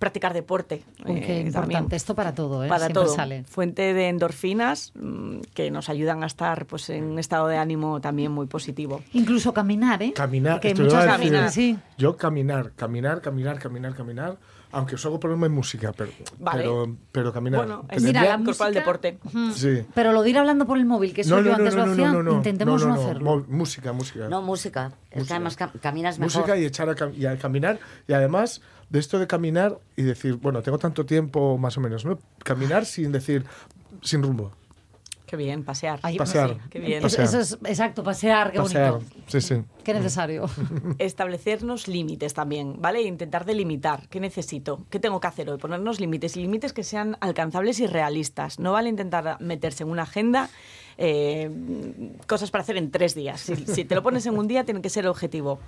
[0.00, 0.82] Practicar deporte.
[1.06, 2.68] Uy, qué eh, importante también esto para todo, ¿eh?
[2.68, 3.14] para Siempre todo.
[3.14, 3.44] sale.
[3.44, 8.00] Fuente de endorfinas mm, que nos ayudan a estar pues, en un estado de ánimo
[8.00, 9.04] también muy positivo.
[9.12, 10.12] Incluso caminar, ¿eh?
[10.12, 11.52] Caminar, Que decir, caminar.
[11.52, 11.78] sí.
[11.96, 14.36] Yo caminar, caminar, caminar, caminar, caminar,
[14.72, 16.62] aunque os hago problema en música, pero, Vale.
[16.62, 17.60] pero, pero caminar.
[17.60, 19.18] Bueno, Que es el música- deporte.
[19.54, 19.84] Sí.
[19.94, 22.82] Pero lo de ir hablando por el móvil, que eso yo antes lo hacía, intentemos
[22.82, 23.24] no, no, no, hacerlo.
[23.24, 24.28] mo- música, música.
[24.28, 24.92] No, música.
[25.10, 26.34] Es que además cam- caminas mejor.
[26.42, 30.02] música y echar a, cam- y a caminar y además de esto de caminar y
[30.02, 33.44] decir bueno tengo tanto tiempo más o menos no caminar sin decir
[34.02, 34.50] sin rumbo
[35.28, 36.00] Qué bien, pasear.
[36.02, 36.54] Ay, Pasear.
[36.54, 37.02] Sí, qué bien.
[37.02, 37.26] Pasear.
[37.26, 38.92] eso es, exacto, pasear, qué Pasear.
[38.92, 39.10] bonito.
[39.26, 39.56] Sí, sí.
[39.84, 40.48] Qué necesario.
[40.98, 43.02] establecernos límites también, ¿vale?
[43.02, 47.18] Intentar delimitar qué necesito, qué tengo que hacer hoy, ponernos límites y límites que sean
[47.20, 48.58] alcanzables y realistas.
[48.58, 50.48] No vale intentar meterse en una agenda
[50.96, 51.50] eh,
[52.26, 53.42] cosas para hacer en tres días.
[53.42, 55.58] Si, si te lo pones en un día, tiene que ser objetivo.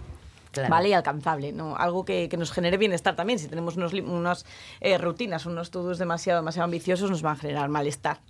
[0.52, 0.70] Claro.
[0.70, 0.88] ¿Vale?
[0.88, 1.76] Y alcanzable, ¿no?
[1.76, 3.38] Algo que, que nos genere bienestar también.
[3.38, 4.46] Si tenemos unos, unas
[4.80, 8.20] eh, rutinas, unos todos demasiado, demasiado ambiciosos, nos van a generar malestar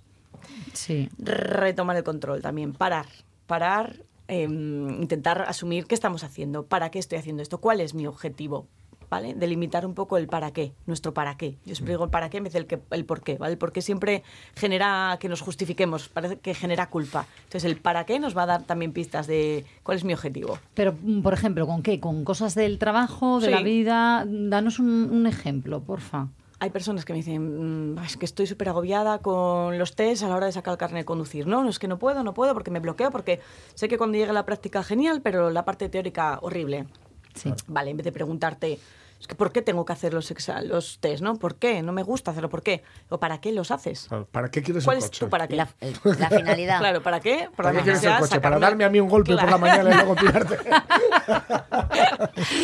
[0.73, 1.09] Sí.
[1.17, 3.05] retomar el control también, parar,
[3.47, 8.07] parar, eh, intentar asumir qué estamos haciendo, para qué estoy haciendo esto, cuál es mi
[8.07, 8.65] objetivo,
[9.09, 9.33] ¿vale?
[9.33, 11.57] Delimitar un poco el para qué, nuestro para qué.
[11.65, 13.53] Yo siempre digo el para qué en vez del que, el por qué, ¿vale?
[13.53, 14.23] El por qué siempre
[14.55, 17.25] genera que nos justifiquemos, parece que genera culpa.
[17.43, 20.59] Entonces el para qué nos va a dar también pistas de cuál es mi objetivo.
[20.75, 21.99] Pero, mm, por ejemplo, ¿con qué?
[21.99, 23.51] ¿Con cosas del trabajo, de Sí.
[23.51, 24.25] la vida?
[24.25, 26.29] Danos un, un ejemplo, porfa.
[26.61, 30.27] Hay personas que me dicen, "Mm, es que estoy súper agobiada con los test a
[30.27, 31.47] la hora de sacar el carnet de conducir.
[31.47, 33.39] No, no es que no puedo, no puedo porque me bloqueo, porque
[33.73, 36.85] sé que cuando llegue la práctica genial, pero la parte teórica horrible.
[37.33, 37.51] Sí.
[37.65, 38.77] Vale, en vez de preguntarte,
[39.21, 40.33] es que ¿por qué tengo que hacer los,
[40.65, 41.35] los test, no?
[41.37, 41.81] ¿Por qué?
[41.83, 42.83] No me gusta hacerlo, ¿por qué?
[43.09, 44.07] ¿O para qué los haces?
[44.09, 45.25] Claro, ¿Para qué quieres ¿Cuál el es coche?
[45.25, 45.55] tu para qué?
[45.55, 45.69] La,
[46.03, 46.79] la finalidad.
[46.79, 47.47] Claro, ¿para qué?
[47.55, 48.39] ¿Para la qué quieres el coche?
[48.41, 50.57] ¿Para darme a mí un golpe por la mañana y luego tirarte?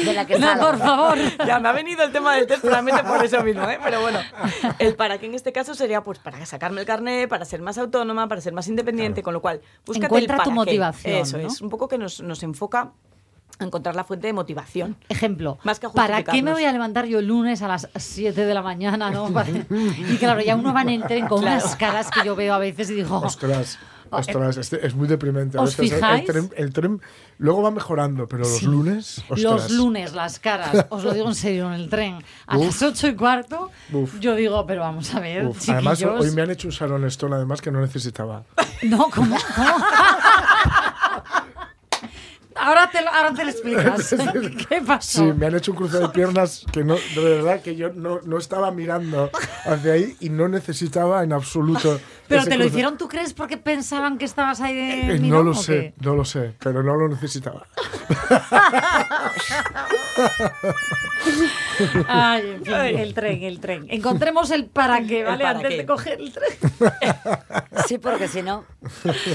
[0.06, 1.18] De la que No, por favor.
[1.46, 3.80] Ya me ha venido el tema del test solamente por eso mismo, ¿eh?
[3.84, 4.20] Pero bueno,
[4.80, 7.78] el para qué en este caso sería pues para sacarme el carnet, para ser más
[7.78, 10.56] autónoma, para ser más independiente, con lo cual, búscate Encuentra el tu para qué.
[10.56, 11.48] motivación, Eso ¿no?
[11.48, 12.92] es, un poco que nos, nos enfoca
[13.60, 14.96] a encontrar la fuente de motivación.
[15.10, 18.46] Ejemplo, Más que ¿para qué me voy a levantar yo el lunes a las 7
[18.46, 19.10] de la mañana?
[19.12, 19.28] ¿no?
[20.12, 21.62] Y claro, ya uno van en tren con Claro.
[21.64, 23.78] unas caras que yo veo a veces y digo, Ostras,
[24.12, 25.58] ostras, este- es muy deprimente.
[25.58, 25.96] ¿Os veces, ¿eh?
[25.96, 26.22] fijáis?
[26.22, 27.02] El tren, el tren
[27.40, 29.42] luego va mejorando, pero los lunes, ostras.
[29.42, 32.66] los lunes, las caras, os lo digo en serio, en el tren, a Uf.
[32.68, 34.20] las 8 y cuarto, Uf.
[34.20, 37.36] yo digo, pero vamos a ver, Uf, además, hoy me han hecho usar un Stone,
[37.36, 38.44] además, que no necesitaba.
[38.84, 39.36] No, ¿cómo?
[39.56, 39.86] ¿Cómo?
[42.60, 44.16] Ahora, te lo, ahora te lo explicas.
[44.70, 45.26] ¿Qué pasó?
[45.26, 48.20] Sí, me han hecho un cruce de piernas que no, de verdad que yo no,
[48.24, 49.30] no estaba mirando
[49.66, 52.00] hacia ahí y no necesitaba en absoluto.
[52.28, 52.68] ¿Pero te lo cruce.
[52.70, 56.06] hicieron, tú crees, porque pensaban que estabas ahí de Eh, mirón, no lo sé, qué?
[56.06, 57.66] no lo sé, pero no lo necesitaba.
[62.08, 63.86] Ay, en fin, el tren, el tren.
[63.90, 65.44] Encontremos el para qué, ¿vale?
[65.44, 65.78] para Antes qué.
[65.78, 66.50] de coger el tren.
[67.88, 68.66] Sí, porque si no,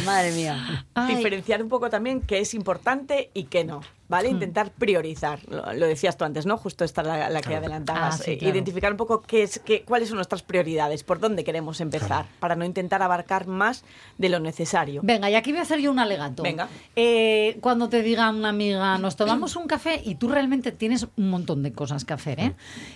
[0.05, 0.85] madre mía.
[0.95, 1.17] Ay.
[1.17, 3.81] Diferenciar un poco también qué es importante y qué no.
[4.09, 4.29] ¿Vale?
[4.29, 4.33] Hmm.
[4.35, 5.41] Intentar priorizar.
[5.49, 6.59] Lo, lo decías tú antes, ¿no?
[6.59, 8.21] Justo esta la, la que adelantabas.
[8.21, 8.55] Ah, sí, Eh, claro.
[8.55, 12.55] Identificar un poco qué es, qué, cuáles son nuestras prioridades, por dónde queremos empezar, para
[12.55, 13.85] no intentar abarcar más
[14.19, 15.01] de lo necesario.
[15.03, 16.43] Venga, y aquí voy a hacer yo un alegato.
[16.43, 16.69] Venga.
[16.95, 21.31] Eh, cuando te diga una amiga, nos tomamos un café y tú realmente tienes un
[21.31, 22.55] montón de cosas que hacer, ¿eh?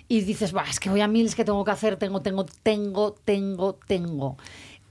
[0.09, 2.45] Y dices, "Buah, es que voy a mil, es que tengo que hacer, tengo, tengo,
[2.63, 4.37] tengo, tengo, tengo.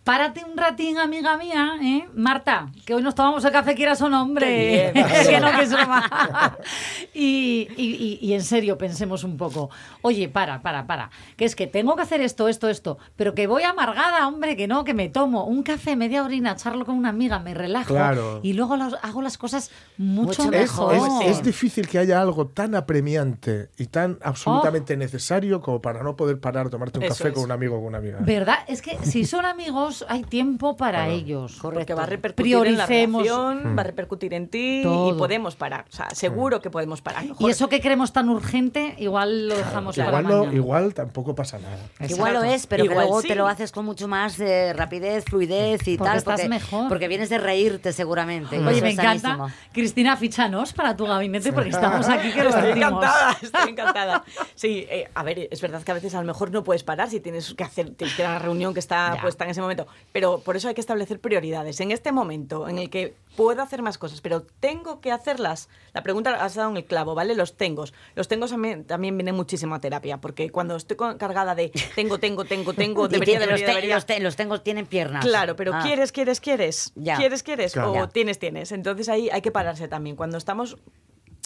[0.06, 2.08] Párate un ratín, amiga mía, ¿eh?
[2.14, 4.92] Marta, que hoy nos tomamos el café, quieras o no, hombre.
[4.94, 5.66] Que no, que
[7.16, 9.72] y, y- y- y en serio, pensemos un poco.
[10.04, 11.10] Oye, para, para, para.
[11.38, 13.00] Que es que tengo que hacer esto, esto, esto.
[13.16, 16.86] Pero que voy amargada, hombre, que no, que me tomo un café, media orina, charlo
[16.86, 17.92] con una amiga, me relajo.
[17.96, 18.42] Claro.
[18.44, 20.94] Y luego los- hago las cosas mucho, mejor.
[21.24, 26.16] es- es difícil que haya algo tan apremiante y tan absolutamente necesario como para no
[26.16, 27.34] poder parar a tomarte un Eso café es.
[27.34, 28.20] con un amigo o con una amiga.
[28.22, 28.60] ¿Verdad?
[28.68, 31.58] Es que si son amigos, hay tiempo para ellos.
[31.62, 33.24] Porque va a repercutir en la Prioricemos.
[33.24, 35.14] relación, va a repercutir en ti Todo.
[35.16, 35.86] y podemos parar.
[35.92, 37.24] O sea, seguro que podemos parar.
[37.40, 41.60] Y eso que queremos tan urgente, igual lo dejamos para Igual, no, igual tampoco pasa
[41.60, 41.78] nada.
[42.08, 43.28] Igual lo es, pero que luego sí.
[43.28, 46.18] te lo haces con mucho más eh, rapidez, fluidez y Porque tal.
[46.18, 46.88] estás mejor.
[46.90, 48.58] Porque vienes de reírte seguramente.
[48.60, 49.20] Oye, me encanta.
[49.30, 49.50] sanísimo.
[49.74, 52.90] Cristina, fíchanos para tu gabinete porque estamos aquí que lo Estoy decimos.
[52.90, 54.24] encantada, estoy encantada.
[54.56, 57.10] Sí, eh, a ver, es verdad que a veces a lo mejor no puedes parar
[57.10, 59.22] si tienes que hacer tienes que ir a la reunión que está Ya.
[59.22, 61.80] puesta en ese momento, pero por eso hay que establecer prioridades.
[61.80, 65.68] En este momento en el que puedo hacer más cosas, pero tengo que hacerlas.
[65.94, 67.36] La pregunta has dado en el clavo, ¿vale?
[67.36, 67.86] Los tengo.
[68.16, 72.46] Los tengo también, también viene muchísimo a terapia, porque cuando estoy cargada de tengo, tengo,
[72.46, 73.96] tengo, tengo, debería, tiene- debería, los, te- debería.
[73.96, 75.26] los te- los tengo, tienen piernas.
[75.26, 75.82] Claro, pero Ah.
[75.84, 76.92] quieres, quieres, quieres.
[76.96, 77.18] Ya.
[77.18, 77.74] Quieres, quieres.
[77.74, 77.92] Claro.
[77.92, 78.08] O Ya.
[78.08, 78.72] tienes, tienes.
[78.72, 80.16] Entonces ahí hay que pararse también.
[80.16, 80.78] Cuando estamos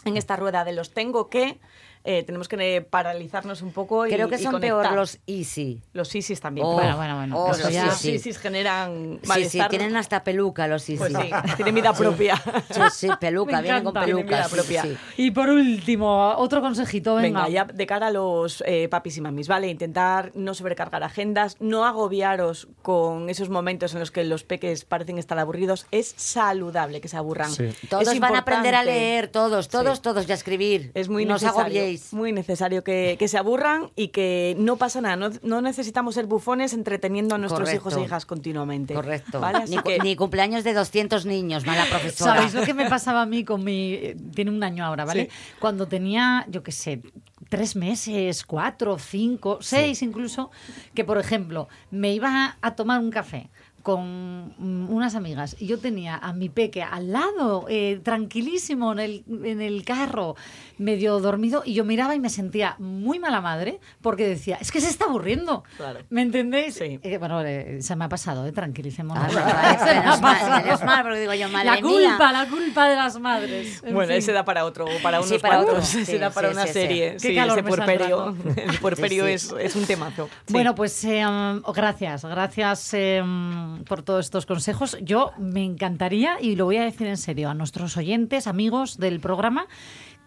[0.06, 1.60] en esta rueda de los tengo que,
[2.04, 4.82] eh, tenemos que eh, paralizarnos un poco y Creo que y son conectar.
[4.84, 5.82] peor los easy.
[5.94, 6.66] Los isis también.
[6.66, 8.12] Oh, Bueno, bueno, bueno, oh, los Los easy.
[8.12, 9.70] isis generan Sí, sí, malestar.
[9.70, 10.98] tienen hasta peluca los easy.
[10.98, 12.36] Pues sí, tienen vida propia.
[12.72, 14.44] Sí, sí, peluca, Me vienen con peluca.
[14.46, 14.82] Sí, propia.
[14.84, 14.98] sí.
[15.18, 17.46] Y por último, otro consejito, venga.
[17.46, 19.68] Venga, ya de cara a los eh, papis y mamis, ¿vale?
[19.68, 25.18] Intentar no sobrecargar agendas, no agobiaros con esos momentos en los que los peques parecen
[25.18, 25.86] estar aburridos.
[25.92, 27.52] Es saludable que se aburran.
[27.52, 27.70] Sí.
[27.90, 30.92] Todos Es van a aprender a leer, todos, todos Todos, todos ya escribir.
[30.94, 31.89] Es muy no os necesario, agobiéis.
[32.12, 35.16] Muy necesario que, que se aburran y que no pasa nada.
[35.16, 37.90] No, no necesitamos ser bufones entreteniendo a nuestros Correcto.
[37.90, 38.94] hijos e hijas continuamente.
[38.94, 39.42] Correcto.
[39.68, 42.34] Ni, cu- que- ni cumpleaños de 200 niños, mala profesora.
[42.36, 44.00] ¿Sabéis lo que me pasaba a mí con mi...
[44.36, 45.30] Tiene un año ahora, ¿vale?
[45.60, 47.02] Cuando tenía, yo qué sé,
[47.50, 50.52] tres meses, cuatro, cinco, seis incluso,
[50.94, 53.50] que por ejemplo me iba a tomar un café
[53.90, 59.00] con mm, unas amigas y yo tenía a mi peque al lado, eh, tranquilísimo en
[59.00, 60.36] el, en el carro,
[60.78, 64.80] medio dormido, y yo miraba y me sentía muy mala madre porque decía, es que
[64.80, 65.64] se está aburriendo.
[65.78, 66.02] Claro.
[66.10, 66.76] ¿Me entendéis?
[66.76, 67.00] Sí.
[67.02, 69.24] Eh, bueno, eh, se me ha pasado, eh, tranquilicémonos.
[69.24, 70.64] Ah, bueno, vale, Se me ha menos mal, pasado.
[70.66, 71.82] menos mal, porque digo yo, madre La mía.
[71.82, 73.84] culpa, la culpa de las madres.
[73.84, 74.18] En Bueno, fin.
[74.18, 75.88] ese da para otro, para Sí, unos para cuantos.
[75.88, 77.18] Sí, Ese da para sí, una serie.
[77.22, 78.36] Qué calor ese puerperio.
[78.56, 80.30] El puerperio Es, es un temazo.
[80.50, 84.98] Bueno, pues eh, um, gracias, gracias um, por todos estos consejos.
[85.02, 89.20] Yo me encantaría, y lo voy a decir en serio, a nuestros oyentes, amigos del
[89.20, 89.68] programa,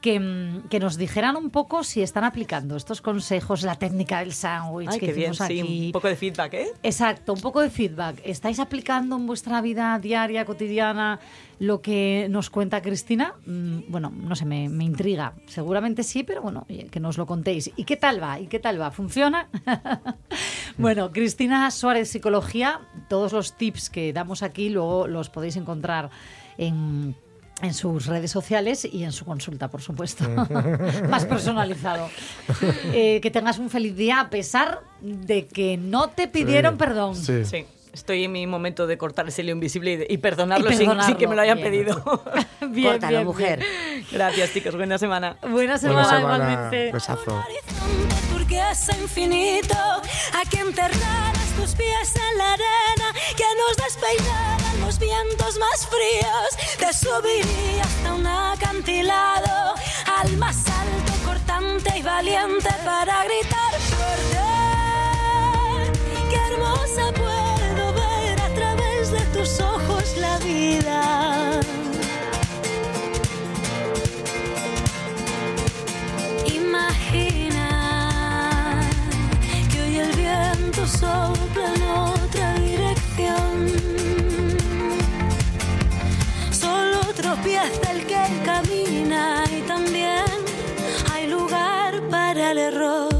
[0.02, 4.34] que, mm, que nos dijeran un poco si están aplicando estos consejos, la técnica del
[4.34, 5.86] sándwich que bien, hicimos sí, aquí.
[5.86, 6.68] un poco de feedback, ¿eh?
[6.82, 8.20] Exacto, un poco de feedback.
[8.24, 11.20] ¿Estáis aplicando en vuestra vida diaria, cotidiana,
[11.60, 13.34] lo que nos cuenta Cristina?
[13.46, 15.34] Mm, bueno, no sé, me, me intriga.
[15.46, 17.70] Seguramente sí, pero bueno, que nos lo contéis.
[17.76, 18.40] ¿Y qué tal va?
[18.40, 18.90] ¿Y qué tal va?
[18.90, 19.48] ¿Funciona?
[20.78, 26.10] bueno, Cristina Suárez Psicología, todos los tips que damos aquí luego los podéis encontrar
[26.58, 27.14] en
[27.62, 30.24] en sus redes sociales y en su consulta, por supuesto.
[31.08, 32.08] Más personalizado.
[32.94, 37.16] Eh, que tengas un feliz día a pesar de que no te pidieron Sí, perdón.
[37.16, 37.44] Sí.
[37.44, 37.64] Sí.
[37.92, 40.78] Estoy en mi momento de cortar ese lío invisible y, de- y perdonarlo, Y sin-
[40.78, 41.70] Sin, perdonarlo, que me lo hayan bien.
[41.70, 42.22] pedido.
[42.70, 43.58] Bien, Córtalo, bien, mujer.
[43.58, 44.06] bien.
[44.12, 44.74] Gracias, chicos.
[44.76, 45.36] Buena semana.
[45.42, 46.36] Buena Buena semana, semana.
[46.52, 46.92] igualmente.
[46.92, 47.42] Besazo.
[48.72, 49.76] Infinito.
[49.76, 56.50] A que enterraras tus pies en la arena que nos despeinaran los vientos más fríos.
[56.78, 59.74] Te subiría hasta un acantilado
[60.18, 64.38] al más alto cortante y valiente para gritar fuerte
[66.30, 71.60] qué hermosa puedo ver a través de tus ojos la vida
[80.98, 83.68] sopla en otra dirección.
[86.50, 90.24] Solo tropieza el que camina y también
[91.12, 93.11] hay lugar para el error.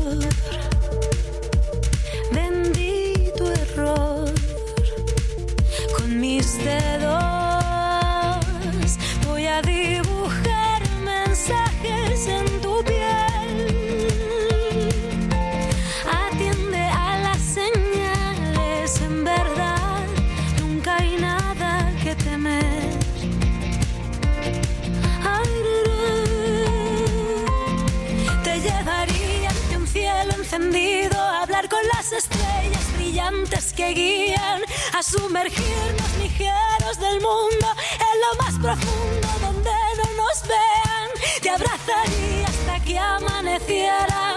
[32.13, 37.67] Las estrellas brillantes que guían a sumergirnos ligeros del mundo
[38.11, 41.09] en lo más profundo donde no nos vean.
[41.41, 44.37] Te abrazaría hasta que amaneciera,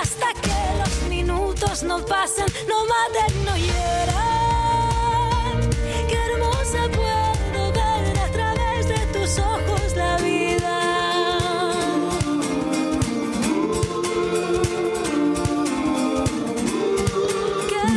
[0.00, 4.90] hasta que los minutos no pasen, no maten, no hieran.
[6.08, 6.88] Qué hermosa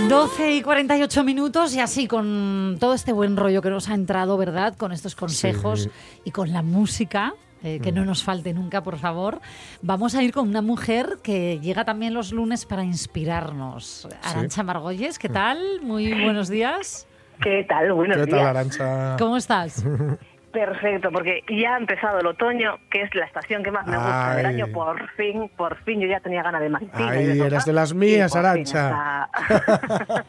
[0.10, 4.38] 12 y 48 minutos y así con todo este buen rollo que nos ha entrado,
[4.38, 4.76] ¿verdad?
[4.76, 5.90] Con estos consejos Sí.
[6.26, 7.34] y con la música.
[7.62, 9.42] eh, que no nos falte nunca, por favor.
[9.82, 14.08] Vamos a ir con una mujer que llega también los lunes para inspirarnos.
[14.24, 15.60] Arancha Margolles, ¿qué tal?
[15.82, 17.06] Muy buenos días.
[17.42, 17.92] ¿Qué tal?
[17.92, 18.48] Buenos ¿Qué tal, días.
[18.50, 19.16] Arancha?
[19.20, 19.84] ¿Cómo estás?
[20.52, 24.36] Perfecto, porque ya ha empezado el otoño, que es la estación que más me gusta
[24.36, 24.68] del año.
[24.68, 28.36] Por fin, por fin, yo ya tenía ganas de y Ay, de de las mías,
[28.36, 29.30] está.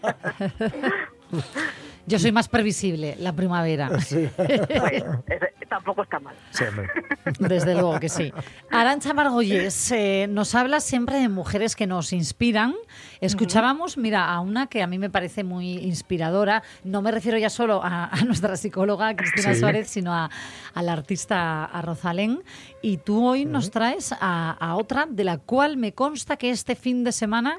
[2.11, 3.89] Yo soy más previsible, la primavera.
[3.91, 4.31] Oye,
[5.29, 6.35] es- tampoco está mal.
[6.51, 6.89] Sí, hombre.
[7.39, 8.33] Desde luego que sí.
[8.73, 12.75] Arancha Margolles eh, nos habla siempre de mujeres que nos inspiran.
[13.21, 16.65] Escuchábamos, mira, a una que a mí me parece muy inspiradora.
[16.83, 19.61] No me refiero ya solo a, a nuestra psicóloga Cristina Sí.
[19.61, 20.29] Suárez, sino a,
[20.75, 22.43] a la artista a Rosalén.
[22.83, 26.75] Y tú hoy nos traes a, a otra de la cual me consta que este
[26.75, 27.59] fin de semana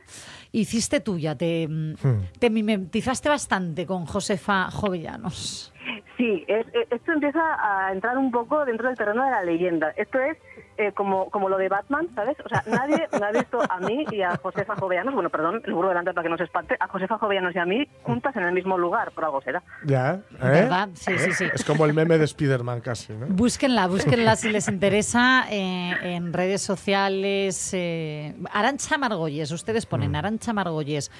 [0.51, 1.36] hiciste tuya.
[1.38, 1.93] Te, mm,
[2.39, 5.73] te mimetizaste bastante con Josefa Jovellanos.
[6.17, 9.89] Sí, es- es- esto empieza a entrar un poco dentro del terreno de la leyenda.
[9.95, 10.38] Esto es
[10.77, 12.38] eh, como, como lo de Batman, ¿sabes?
[12.43, 15.73] O sea, nadie me ha visto a mí y a Josefa Jovellanos, bueno, perdón, el
[15.73, 18.43] burro delante para que no se espante, a Josefa Jovellanos y a mí juntas en
[18.43, 19.62] el mismo lugar, por algo será.
[19.85, 20.21] Ya, ¿eh?
[20.41, 20.89] ¿Verdad?
[20.93, 21.46] Sí, sí, sí.
[21.54, 23.27] Es como el meme de Spider-Man casi, ¿no?
[23.27, 27.71] Búsquenla, búsquenla si les interesa eh, en redes sociales.
[27.73, 31.12] Eh, Arancha Margolles, ustedes ponen Arancha Margolles,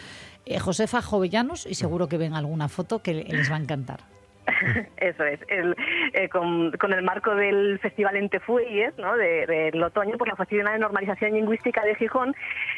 [0.46, 4.11] eh, Josefa Jovellanos y seguro que ven alguna foto que les va a encantar.
[4.98, 5.40] Eso es.
[5.48, 5.76] El,
[6.14, 9.16] eh, con, con el marco del Festival Entefueyes, ¿no?
[9.16, 12.36] de- del otoño, por la Oficina de Normalización Lingüística de Gijón,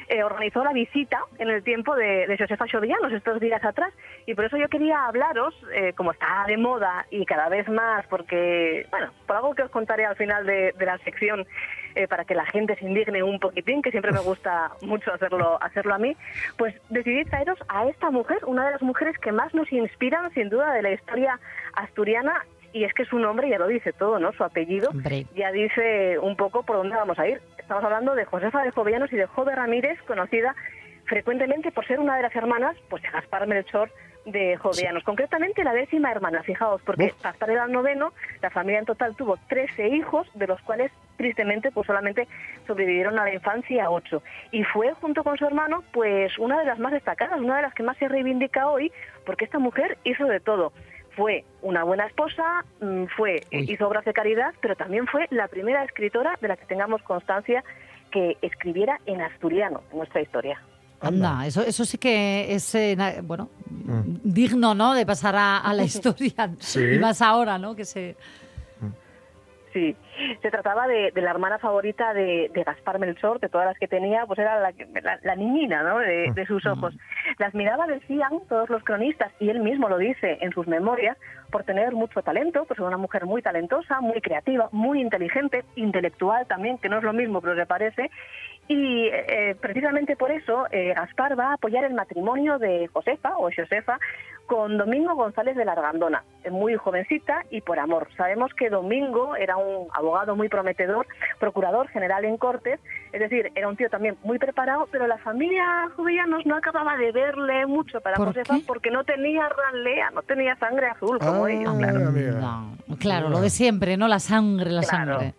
[0.09, 3.93] eh, organizó la visita en el tiempo de, de Josefa Xovillanos estos días atrás.
[4.25, 8.05] Y por eso yo quería hablaros, eh, como está de moda y cada vez más,
[8.07, 11.45] porque, bueno, por algo que os contaré al final de, de la sección,
[11.95, 15.57] eh, para que la gente se indigne un poquitín, que siempre me gusta mucho hacerlo,
[15.61, 16.15] hacerlo a mí,
[16.57, 20.49] pues decidí traeros a esta mujer, una de las mujeres que más nos inspiran, sin
[20.49, 21.39] duda, de la historia
[21.73, 22.45] asturiana.
[22.71, 24.33] Y es que su nombre ya lo dice todo, ¿no?
[24.33, 25.27] Su apellido Hombre.
[25.35, 27.39] ya dice un poco por dónde vamos a ir.
[27.59, 30.55] Estamos hablando de Josefa de Jovellanos y de Jove Ramírez, conocida
[31.05, 33.91] frecuentemente por ser una de las hermanas, pues de Gaspar Melchor
[34.25, 35.03] de Jovellanos.
[35.03, 39.37] Concretamente la décima hermana, fijaos, porque Gaspar era el noveno, la familia en total tuvo
[39.47, 42.27] 13 hijos, de los cuales tristemente pues solamente
[42.65, 44.23] sobrevivieron a la infancia ocho.
[44.51, 47.73] Y fue junto con su hermano pues una de las más destacadas, una de las
[47.73, 48.91] que más se reivindica hoy,
[49.25, 50.73] porque esta mujer hizo de todo
[51.15, 55.83] fue una buena esposa, mm, fue hizo obras de caridad, pero también fue la primera
[55.83, 57.63] escritora de la que tengamos constancia
[58.11, 60.59] que escribiera en asturiano en nuestra historia.
[61.03, 63.49] Anda, eso, eso sí que es, eh, bueno,
[64.23, 64.93] digno, ¿no?
[64.93, 66.49] De pasar a, a la historia.
[66.59, 66.79] Sí.
[66.95, 67.75] Y más ahora, ¿no?
[67.75, 68.15] Que se...
[69.73, 69.95] Sí,
[70.43, 73.87] se trataba de, de la hermana favorita de, de Gaspar Melchor, de todas las que
[73.87, 75.97] tenía, pues era la, que- la, la niñina ¿no?
[75.97, 76.93] de, de sus ojos.
[77.39, 81.17] Las miraba, decían todos los cronistas, y él mismo lo dice en sus memorias,
[81.49, 86.45] por tener mucho talento, pues era una mujer muy talentosa, muy creativa, muy inteligente, intelectual
[86.45, 88.11] también, que no es lo mismo, pero le parece.
[88.67, 93.49] Y eh, precisamente por eso eh, Gaspar va a apoyar el matrimonio de Josefa o
[93.55, 93.99] Josefa
[94.47, 98.07] con Domingo González de la Argandona, eh, muy jovencita y por amor.
[98.17, 101.07] Sabemos que Domingo era un abogado muy prometedor,
[101.39, 102.79] procurador general en Cortes,
[103.13, 105.63] es decir, era un tío también muy preparado, pero la familia
[105.95, 108.63] Jovellanos no acababa de verle mucho para ¿Por Josefa qué?
[108.67, 111.99] porque no tenía ranlea, no tenía sangre azul como Ah, ellos, claro.
[112.87, 114.07] No, claro, lo de siempre, ¿no?
[114.09, 115.19] La sangre, la Claro.
[115.19, 115.33] sangre.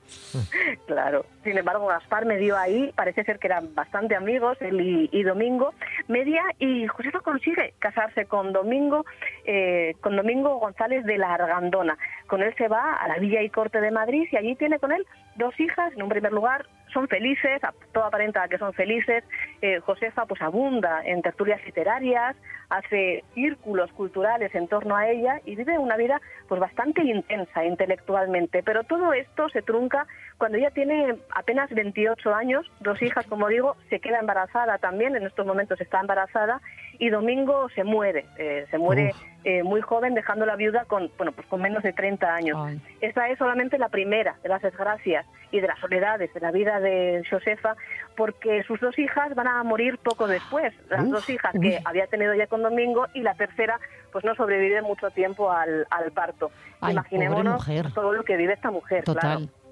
[0.95, 1.27] Claro.
[1.43, 5.75] Sin embargo, Gaspar me dio ahí, parece ser que eran bastante amigos, él y, Domingo,
[6.07, 9.05] media, y Josefa consigue casarse con Domingo,
[9.45, 11.99] eh, con Domingo González de la Argandona.
[12.29, 14.93] Con él se va a la Villa y Corte de Madrid y allí tiene con
[14.93, 17.61] él dos hijas, en un primer lugar son felices,
[17.93, 19.25] todo aparenta que son felices.
[19.61, 22.37] Eh, Josefa pues abunda en tertulias literarias,
[22.71, 28.63] hace círculos culturales en torno a ella y vive una vida pues bastante intensa intelectualmente.
[28.63, 30.07] Pero todo esto se trunca
[30.39, 35.25] cuando ella tiene apenas 28 años, dos hijas, como digo, se queda embarazada también, en
[35.25, 36.61] estos momentos está embarazada
[36.99, 39.13] y Domingo se muere, eh, se muere
[39.45, 42.59] eh, muy joven dejando la viuda con bueno pues con menos de 30 años.
[42.61, 42.81] Ay.
[43.01, 46.81] Esta es solamente la primera de las desgracias y de las soledades de la vida
[46.81, 47.77] de Josefa,
[48.17, 50.75] porque sus dos hijas van a morir poco después.
[50.91, 53.79] Las Uf, dos hijas que había tenido ya con Domingo y la tercera,
[54.11, 56.51] pues no sobrevive mucho tiempo al, al parto.
[56.81, 57.65] Ay, Imaginémonos
[57.95, 59.05] todo lo que vive esta mujer.
[59.05, 59.39] Total.
[59.39, 59.64] claro.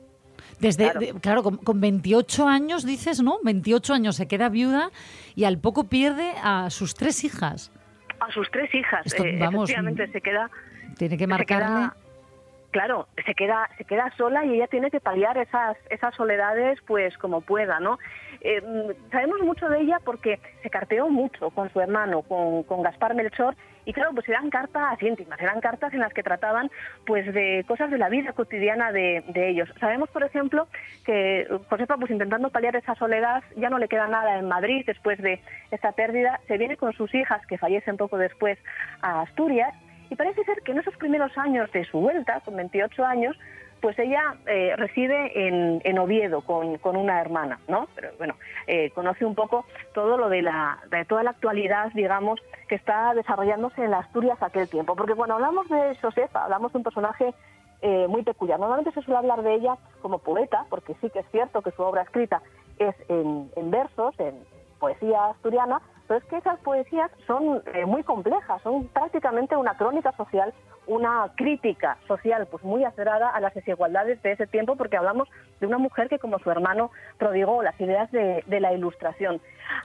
[0.63, 1.01] Desde, Claro.
[1.01, 3.39] de- claro, con, con 28 años, dices, ¿no?
[3.43, 4.91] 28 años se queda viuda
[5.35, 7.73] y al poco pierde a sus tres hijas.
[8.21, 10.49] A sus tres hijas, Esto, eh, vamos, efectivamente, se queda
[10.97, 11.91] Tiene que marcarle.
[12.73, 17.17] Claro, se queda, se queda sola y ella tiene que paliar esas, esas soledades pues
[17.19, 17.99] como pueda, ¿no?
[18.41, 22.83] Eh, mm, sabemos mucho de ella porque se carteó mucho con su hermano, con, con
[22.83, 23.55] Gaspar Melchor,
[23.85, 26.71] y claro, pues eran cartas íntimas, eran cartas en las que trataban
[27.05, 29.69] pues de cosas de la vida cotidiana de, de ellos.
[29.81, 30.69] Sabemos, por ejemplo,
[31.05, 35.19] que Josefa, pues intentando paliar esa soledad, ya no le queda nada en Madrid después
[35.21, 38.59] de esta pérdida, se viene con sus hijas, que fallecen poco después,
[39.03, 39.75] a Asturias,
[40.13, 43.35] y parece ser que en esos primeros años de su vuelta, con 28 años,
[43.81, 47.89] pues ella eh, reside en, en Oviedo con, con una hermana, ¿no?
[47.95, 48.35] Pero bueno,
[48.67, 53.15] eh, conoce un poco todo lo de, la, de toda la actualidad, digamos, que está
[53.15, 54.95] desarrollándose en Asturias aquel tiempo.
[54.97, 57.33] Porque cuando hablamos de Josefa, hablamos de un personaje
[57.81, 58.61] eh, muy peculiar.
[58.61, 61.83] Normalmente se suele hablar de ella como poeta, porque sí que es cierto que su
[61.83, 62.43] obra escrita
[62.79, 64.35] es en versos, en
[64.79, 70.13] poesía asturiana, pero es que esas poesías son eh, muy complejas, son prácticamente una crónica
[70.13, 70.53] social,
[70.87, 75.29] una crítica social pues muy acerada a las desigualdades de ese tiempo, porque hablamos
[75.61, 79.41] de una mujer que como su hermano prodigó las ideas de, de la ilustración.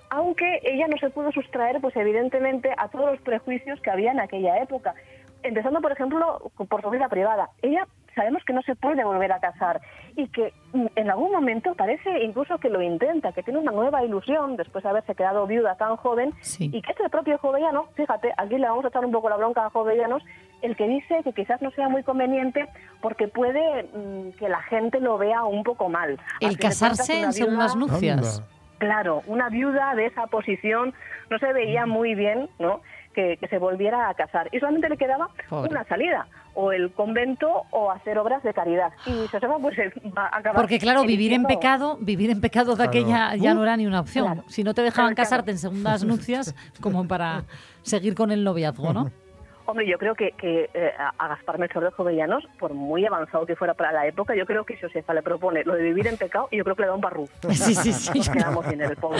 [0.09, 4.19] Aunque ella no se pudo sustraer, pues evidentemente, a todos los prejuicios que había en
[4.19, 4.95] aquella época.
[5.43, 7.49] Empezando, por ejemplo, por su vida privada.
[7.61, 7.87] Ella
[8.17, 9.79] sabemos que no se puede volver a casar
[10.17, 14.03] y que mm, en algún momento parece incluso que lo intenta, que tiene una nueva
[14.03, 16.69] ilusión después de haberse quedado viuda tan joven Sí.
[16.73, 19.37] y que es el propio Jovellano, fíjate, aquí le vamos a echar un poco la
[19.37, 20.21] bronca a Jovellanos,
[20.61, 22.67] el que dice que quizás no sea muy conveniente
[23.01, 26.19] porque puede mm, que la gente lo vea un poco mal.
[26.41, 28.39] El casarse en segundas nupcias.
[28.39, 28.56] Anda.
[28.77, 30.93] Claro, una viuda de esa posición
[31.29, 32.81] no se veía muy bien, ¿no?
[33.13, 34.47] Que, que se volviera a casar.
[34.51, 35.71] Y solamente le quedaba Pobre.
[35.71, 38.91] una salida, o el convento o hacer obras de caridad.
[39.07, 42.71] Y Josefa pues eh, va a acabar Porque claro, vivir en pecado, vivir en pecado
[42.75, 42.89] de Claro.
[42.91, 44.25] aquella ya no era ni una opción.
[44.25, 44.43] Claro.
[44.47, 45.29] Si no te dejaban Claro, claro.
[45.29, 47.43] casarte en segundas nupcias, como para
[47.81, 49.09] seguir con el noviazgo, ¿no?
[49.69, 53.55] Hombre, yo creo que, que, eh, a Gaspar Melchor de Jovellanos, por muy avanzado que
[53.57, 56.47] fuera para la época, yo creo que Josefa le propone lo de vivir en pecado
[56.51, 57.27] y yo creo que le da un barrú.
[57.49, 58.17] Sí, sí, sí.
[58.17, 59.19] Nos quedamos sin el pobre.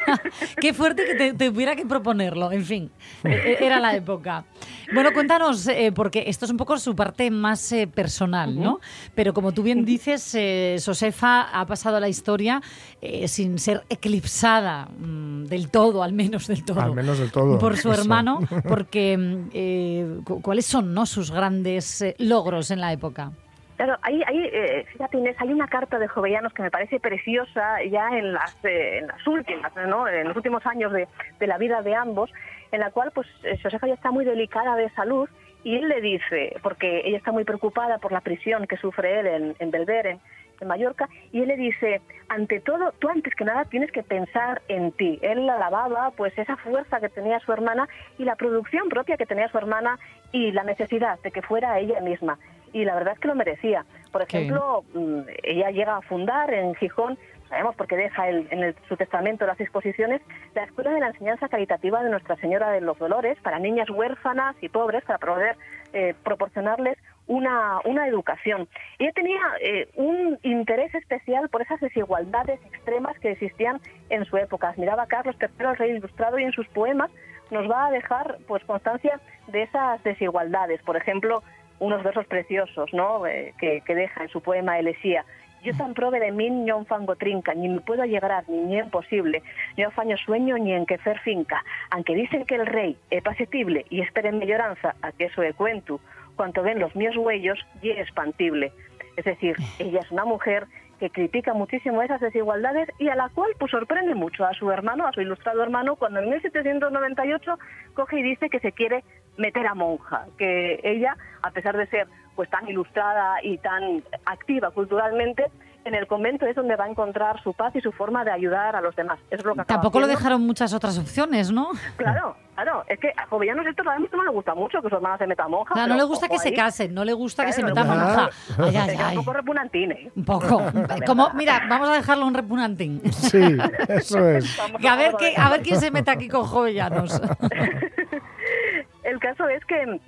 [0.60, 2.90] Qué fuerte que te, te hubiera que proponerlo, en fin,
[3.24, 4.44] e- era la época.
[4.92, 8.80] Bueno, cuéntanos, eh, porque esto es un poco su parte más eh, personal, ¿no?
[9.14, 12.60] Pero como tú bien dices, eh, Josefa ha pasado a la historia
[13.00, 16.80] eh, sin ser eclipsada mm, del todo, al menos del todo.
[16.82, 18.02] Al menos del todo, Por su eso.
[18.02, 19.48] hermano, porque mm,
[19.86, 23.30] eh, cu- ¿cuáles son no, sus grandes eh, logros en la época?
[23.76, 27.82] Claro, hay, hay, eh, fíjate Inés, hay una carta de Jovellanos que me parece preciosa
[27.84, 30.08] ya en las, eh, en las últimas, ¿no?
[30.08, 31.06] en los últimos años de,
[31.38, 32.30] de la vida de ambos,
[32.72, 35.28] en la cual pues eh, Josefa ya está muy delicada de salud
[35.62, 39.26] y él le dice, porque ella está muy preocupada por la prisión que sufre él
[39.26, 40.16] en, en Belver,
[40.60, 44.62] en Mallorca, y él le dice, ante todo, tú antes que nada tienes que pensar
[44.68, 45.18] en ti.
[45.22, 47.88] Él alababa pues esa fuerza que tenía su hermana
[48.18, 49.98] y la producción propia que tenía su hermana
[50.32, 52.38] y la necesidad de que fuera ella misma.
[52.72, 53.84] Y la verdad es que lo merecía.
[54.12, 57.16] Por ejemplo, mm, ella llega a fundar en Gijón,
[57.48, 60.20] sabemos porque deja el- en el- su testamento las disposiciones,
[60.54, 64.56] la Escuela de la Enseñanza Caritativa de Nuestra Señora de los Dolores para niñas huérfanas
[64.60, 65.56] y pobres, para poder
[65.92, 68.68] eh, proporcionarles una, una educación.
[68.98, 74.68] Ella tenía eh, un interés especial por esas desigualdades extremas que existían en su época.
[74.68, 77.10] Admiraba a Carlos III, el rey ilustrado, y en sus poemas
[77.50, 80.82] nos va a dejar pues constancia de esas desigualdades.
[80.82, 81.42] Por ejemplo,
[81.78, 83.26] unos versos preciosos ¿no?
[83.26, 85.24] Eh, que, deja en su poema Elesía.
[85.62, 88.84] Yo tan prove de mí non fango trinca, ni me puedo llegar ni ni é
[88.86, 89.42] posible,
[89.74, 93.82] no faño sueño ni en que fer finca, aunque dicen que el rey é pasetible
[93.90, 95.98] y esperen melloranza a que eso é cuento,
[96.36, 98.72] cuanto ven los míos huellos y es espantible.
[99.16, 100.66] Es decir, ella es una mujer
[101.00, 105.06] que critica muchísimo esas desigualdades y a la cual pues sorprende mucho a su hermano,
[105.06, 107.58] a su ilustrado hermano, cuando en 1798
[107.94, 109.04] coge y dice que se quiere
[109.36, 114.70] meter a monja, que ella, a pesar de ser pues tan ilustrada y tan activa
[114.70, 115.46] culturalmente,
[115.86, 118.74] en el convento es donde va a encontrar su paz y su forma de ayudar
[118.74, 119.18] a los demás.
[119.30, 121.70] Eso es lo que acaba Tampoco lo dejaron muchas otras opciones, ¿no?
[121.96, 122.84] Claro, claro.
[122.88, 125.74] Es que a Jovellanos esto no le gusta mucho que su hermana se meta monja.
[125.74, 128.30] Claro, no le gusta que se casen, no le gusta que se meta monja.
[128.58, 130.10] Ay, ay, Es un poco repugnantine.
[130.16, 130.62] Un poco.
[131.06, 133.00] Como, mira, vamos a dejarlo un repugnantín.
[133.12, 133.56] Sí,
[133.88, 134.56] eso es.
[134.80, 137.20] Que a ver, qué, a ver quién se mete aquí con jovellanos.
[139.04, 140.00] El caso es que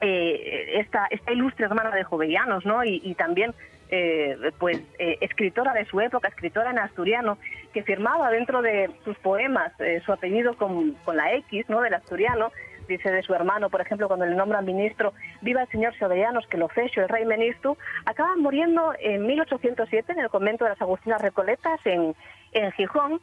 [0.00, 2.84] eh, esta, esta ilustre hermana de Jovellanos, ¿no?
[2.84, 3.54] Y, y también,
[3.96, 7.38] eh, pues, eh, escritora de su época, escritora en asturiano,
[7.72, 11.80] que firmaba dentro de sus poemas eh, su apellido con, con la X, ¿no?
[11.80, 12.50] Del asturiano.
[12.88, 16.58] Dice de su hermano, por ejemplo, cuando le nombran ministro, viva el señor Jovellanos, que
[16.58, 21.22] lo fecho, el rey ministro, acaba muriendo en 1807 en el convento de las Agustinas
[21.22, 22.16] Recoletas en,
[22.52, 23.20] en Gijón,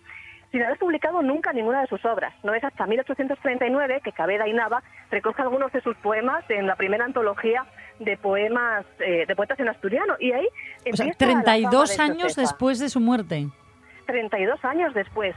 [0.52, 2.34] sin haber publicado nunca ninguna de sus obras.
[2.44, 6.76] No es hasta 1839 que Cabeda y Nava recoge algunos de sus poemas en la
[6.76, 7.66] primera antología
[8.04, 10.16] de poemas eh, de poetas en asturiano.
[10.20, 10.48] Y ahí
[10.92, 13.48] O sea, empieza la fama 32 de años después de su muerte.
[14.08, 15.36] 32 años después.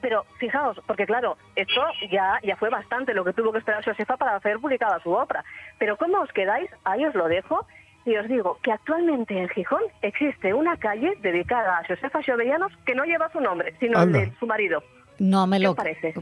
[0.00, 4.16] Pero fijaos, porque claro, esto ya, ya fue bastante lo que tuvo que esperar Josefa
[4.16, 5.44] para hacer publicada su obra.
[5.78, 6.70] Pero ¿cómo os quedáis?
[6.84, 7.66] Ahí os lo dejo.
[8.06, 12.94] Y os digo que actualmente en Gijón existe una calle dedicada a Josefa Jovellanos que
[12.94, 14.82] no lleva su nombre, sino el de su marido.
[15.18, 15.74] No me ¿Qué lo.
[15.74, 16.12] parece?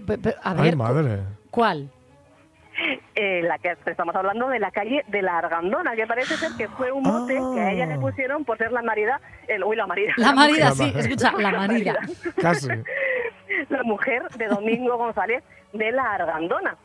[0.45, 1.23] A Ay, ver, madre.
[1.51, 1.91] ¿cuál?
[3.15, 6.69] Eh, la que estamos hablando de la calle de la Argandona, que parece ser que
[6.69, 9.87] fue un mote que a ella le pusieron por ser la marida, el, uy, la
[9.87, 11.99] marida, La marida, La sí, ma- escucha, la marida.
[12.41, 12.69] Casi.
[13.69, 16.77] la mujer de Domingo González de la Argandona.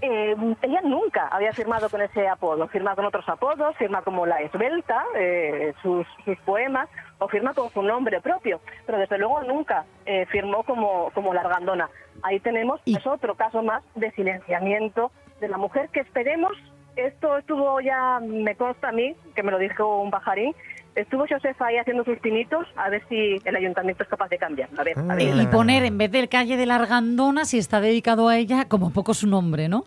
[0.00, 4.40] Eh, ella nunca había firmado con ese apodo, firma con otros apodos, firma como la
[4.40, 6.88] esbelta, eh, sus, sus poemas,
[7.18, 11.42] o firma con su nombre propio, pero desde luego nunca eh, firmó como, como la
[11.42, 11.88] Argandona.
[12.22, 15.12] Ahí tenemos Y- es otro caso más de silenciamiento
[15.44, 16.52] de la mujer que esperemos,
[16.96, 20.54] esto estuvo ya, me consta a mí, que me lo dijo un pajarín,
[20.94, 24.68] estuvo Josefa ahí haciendo sus pinitos a ver si el ayuntamiento es capaz de cambiar.
[24.78, 25.36] A ver, a ver.
[25.42, 28.90] Y poner en vez del calle de la Argandona, si está dedicado a ella, como
[28.90, 29.84] poco su nombre, ¿no?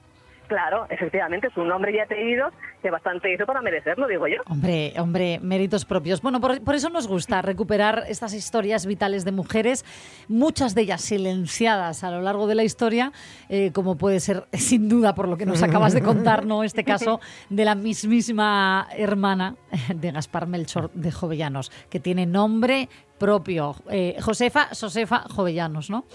[0.47, 4.37] Claro, efectivamente, su nombre y apellidos que bastante hizo para merecerlo, digo yo.
[4.47, 6.21] Hombre, hombre, méritos propios.
[6.21, 9.83] Bueno, por, por, eso nos gusta recuperar estas historias vitales de mujeres,
[10.27, 13.11] muchas de ellas silenciadas a lo largo de la historia,
[13.49, 16.63] eh, como puede ser, sin duda, por lo que nos acabas de contar, ¿no?
[16.63, 17.19] Este caso
[17.49, 19.55] de la mismísima hermana
[19.93, 23.75] de Gaspar Melchor de Jovellanos, que tiene nombre propio.
[23.89, 26.05] Eh, Josefa, Josefa Jovellanos, ¿no?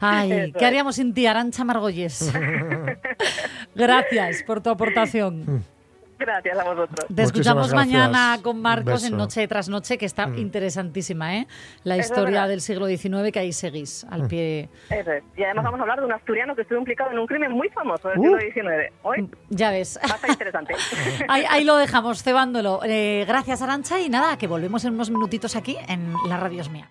[0.00, 2.32] Ay, ¿qué haríamos sin ti, Arancha Margolles?
[3.74, 5.64] Gracias por tu aportación.
[6.18, 7.06] Gracias a vosotros.
[7.14, 9.16] Te escuchamos mañana con Marcos en.
[9.16, 11.46] Noche tras Noche, que está interesantísima, ¿eh?
[11.84, 14.68] La Eso historia del siglo XIX que ahí seguís, al pie.
[14.90, 15.24] Eso es.
[15.36, 17.68] Y además vamos a hablar de un asturiano que estuvo implicado en un crimen muy
[17.70, 18.92] famoso del siglo XIX.
[19.02, 19.98] Hoy Ya ves.
[20.02, 20.74] va a estar interesante.
[21.28, 22.80] Ahí, ahí lo dejamos, cebándolo.
[22.84, 26.70] Eh, gracias, Arancha, y nada, que volvemos en unos minutitos aquí en La Radio es
[26.70, 26.88] Mía.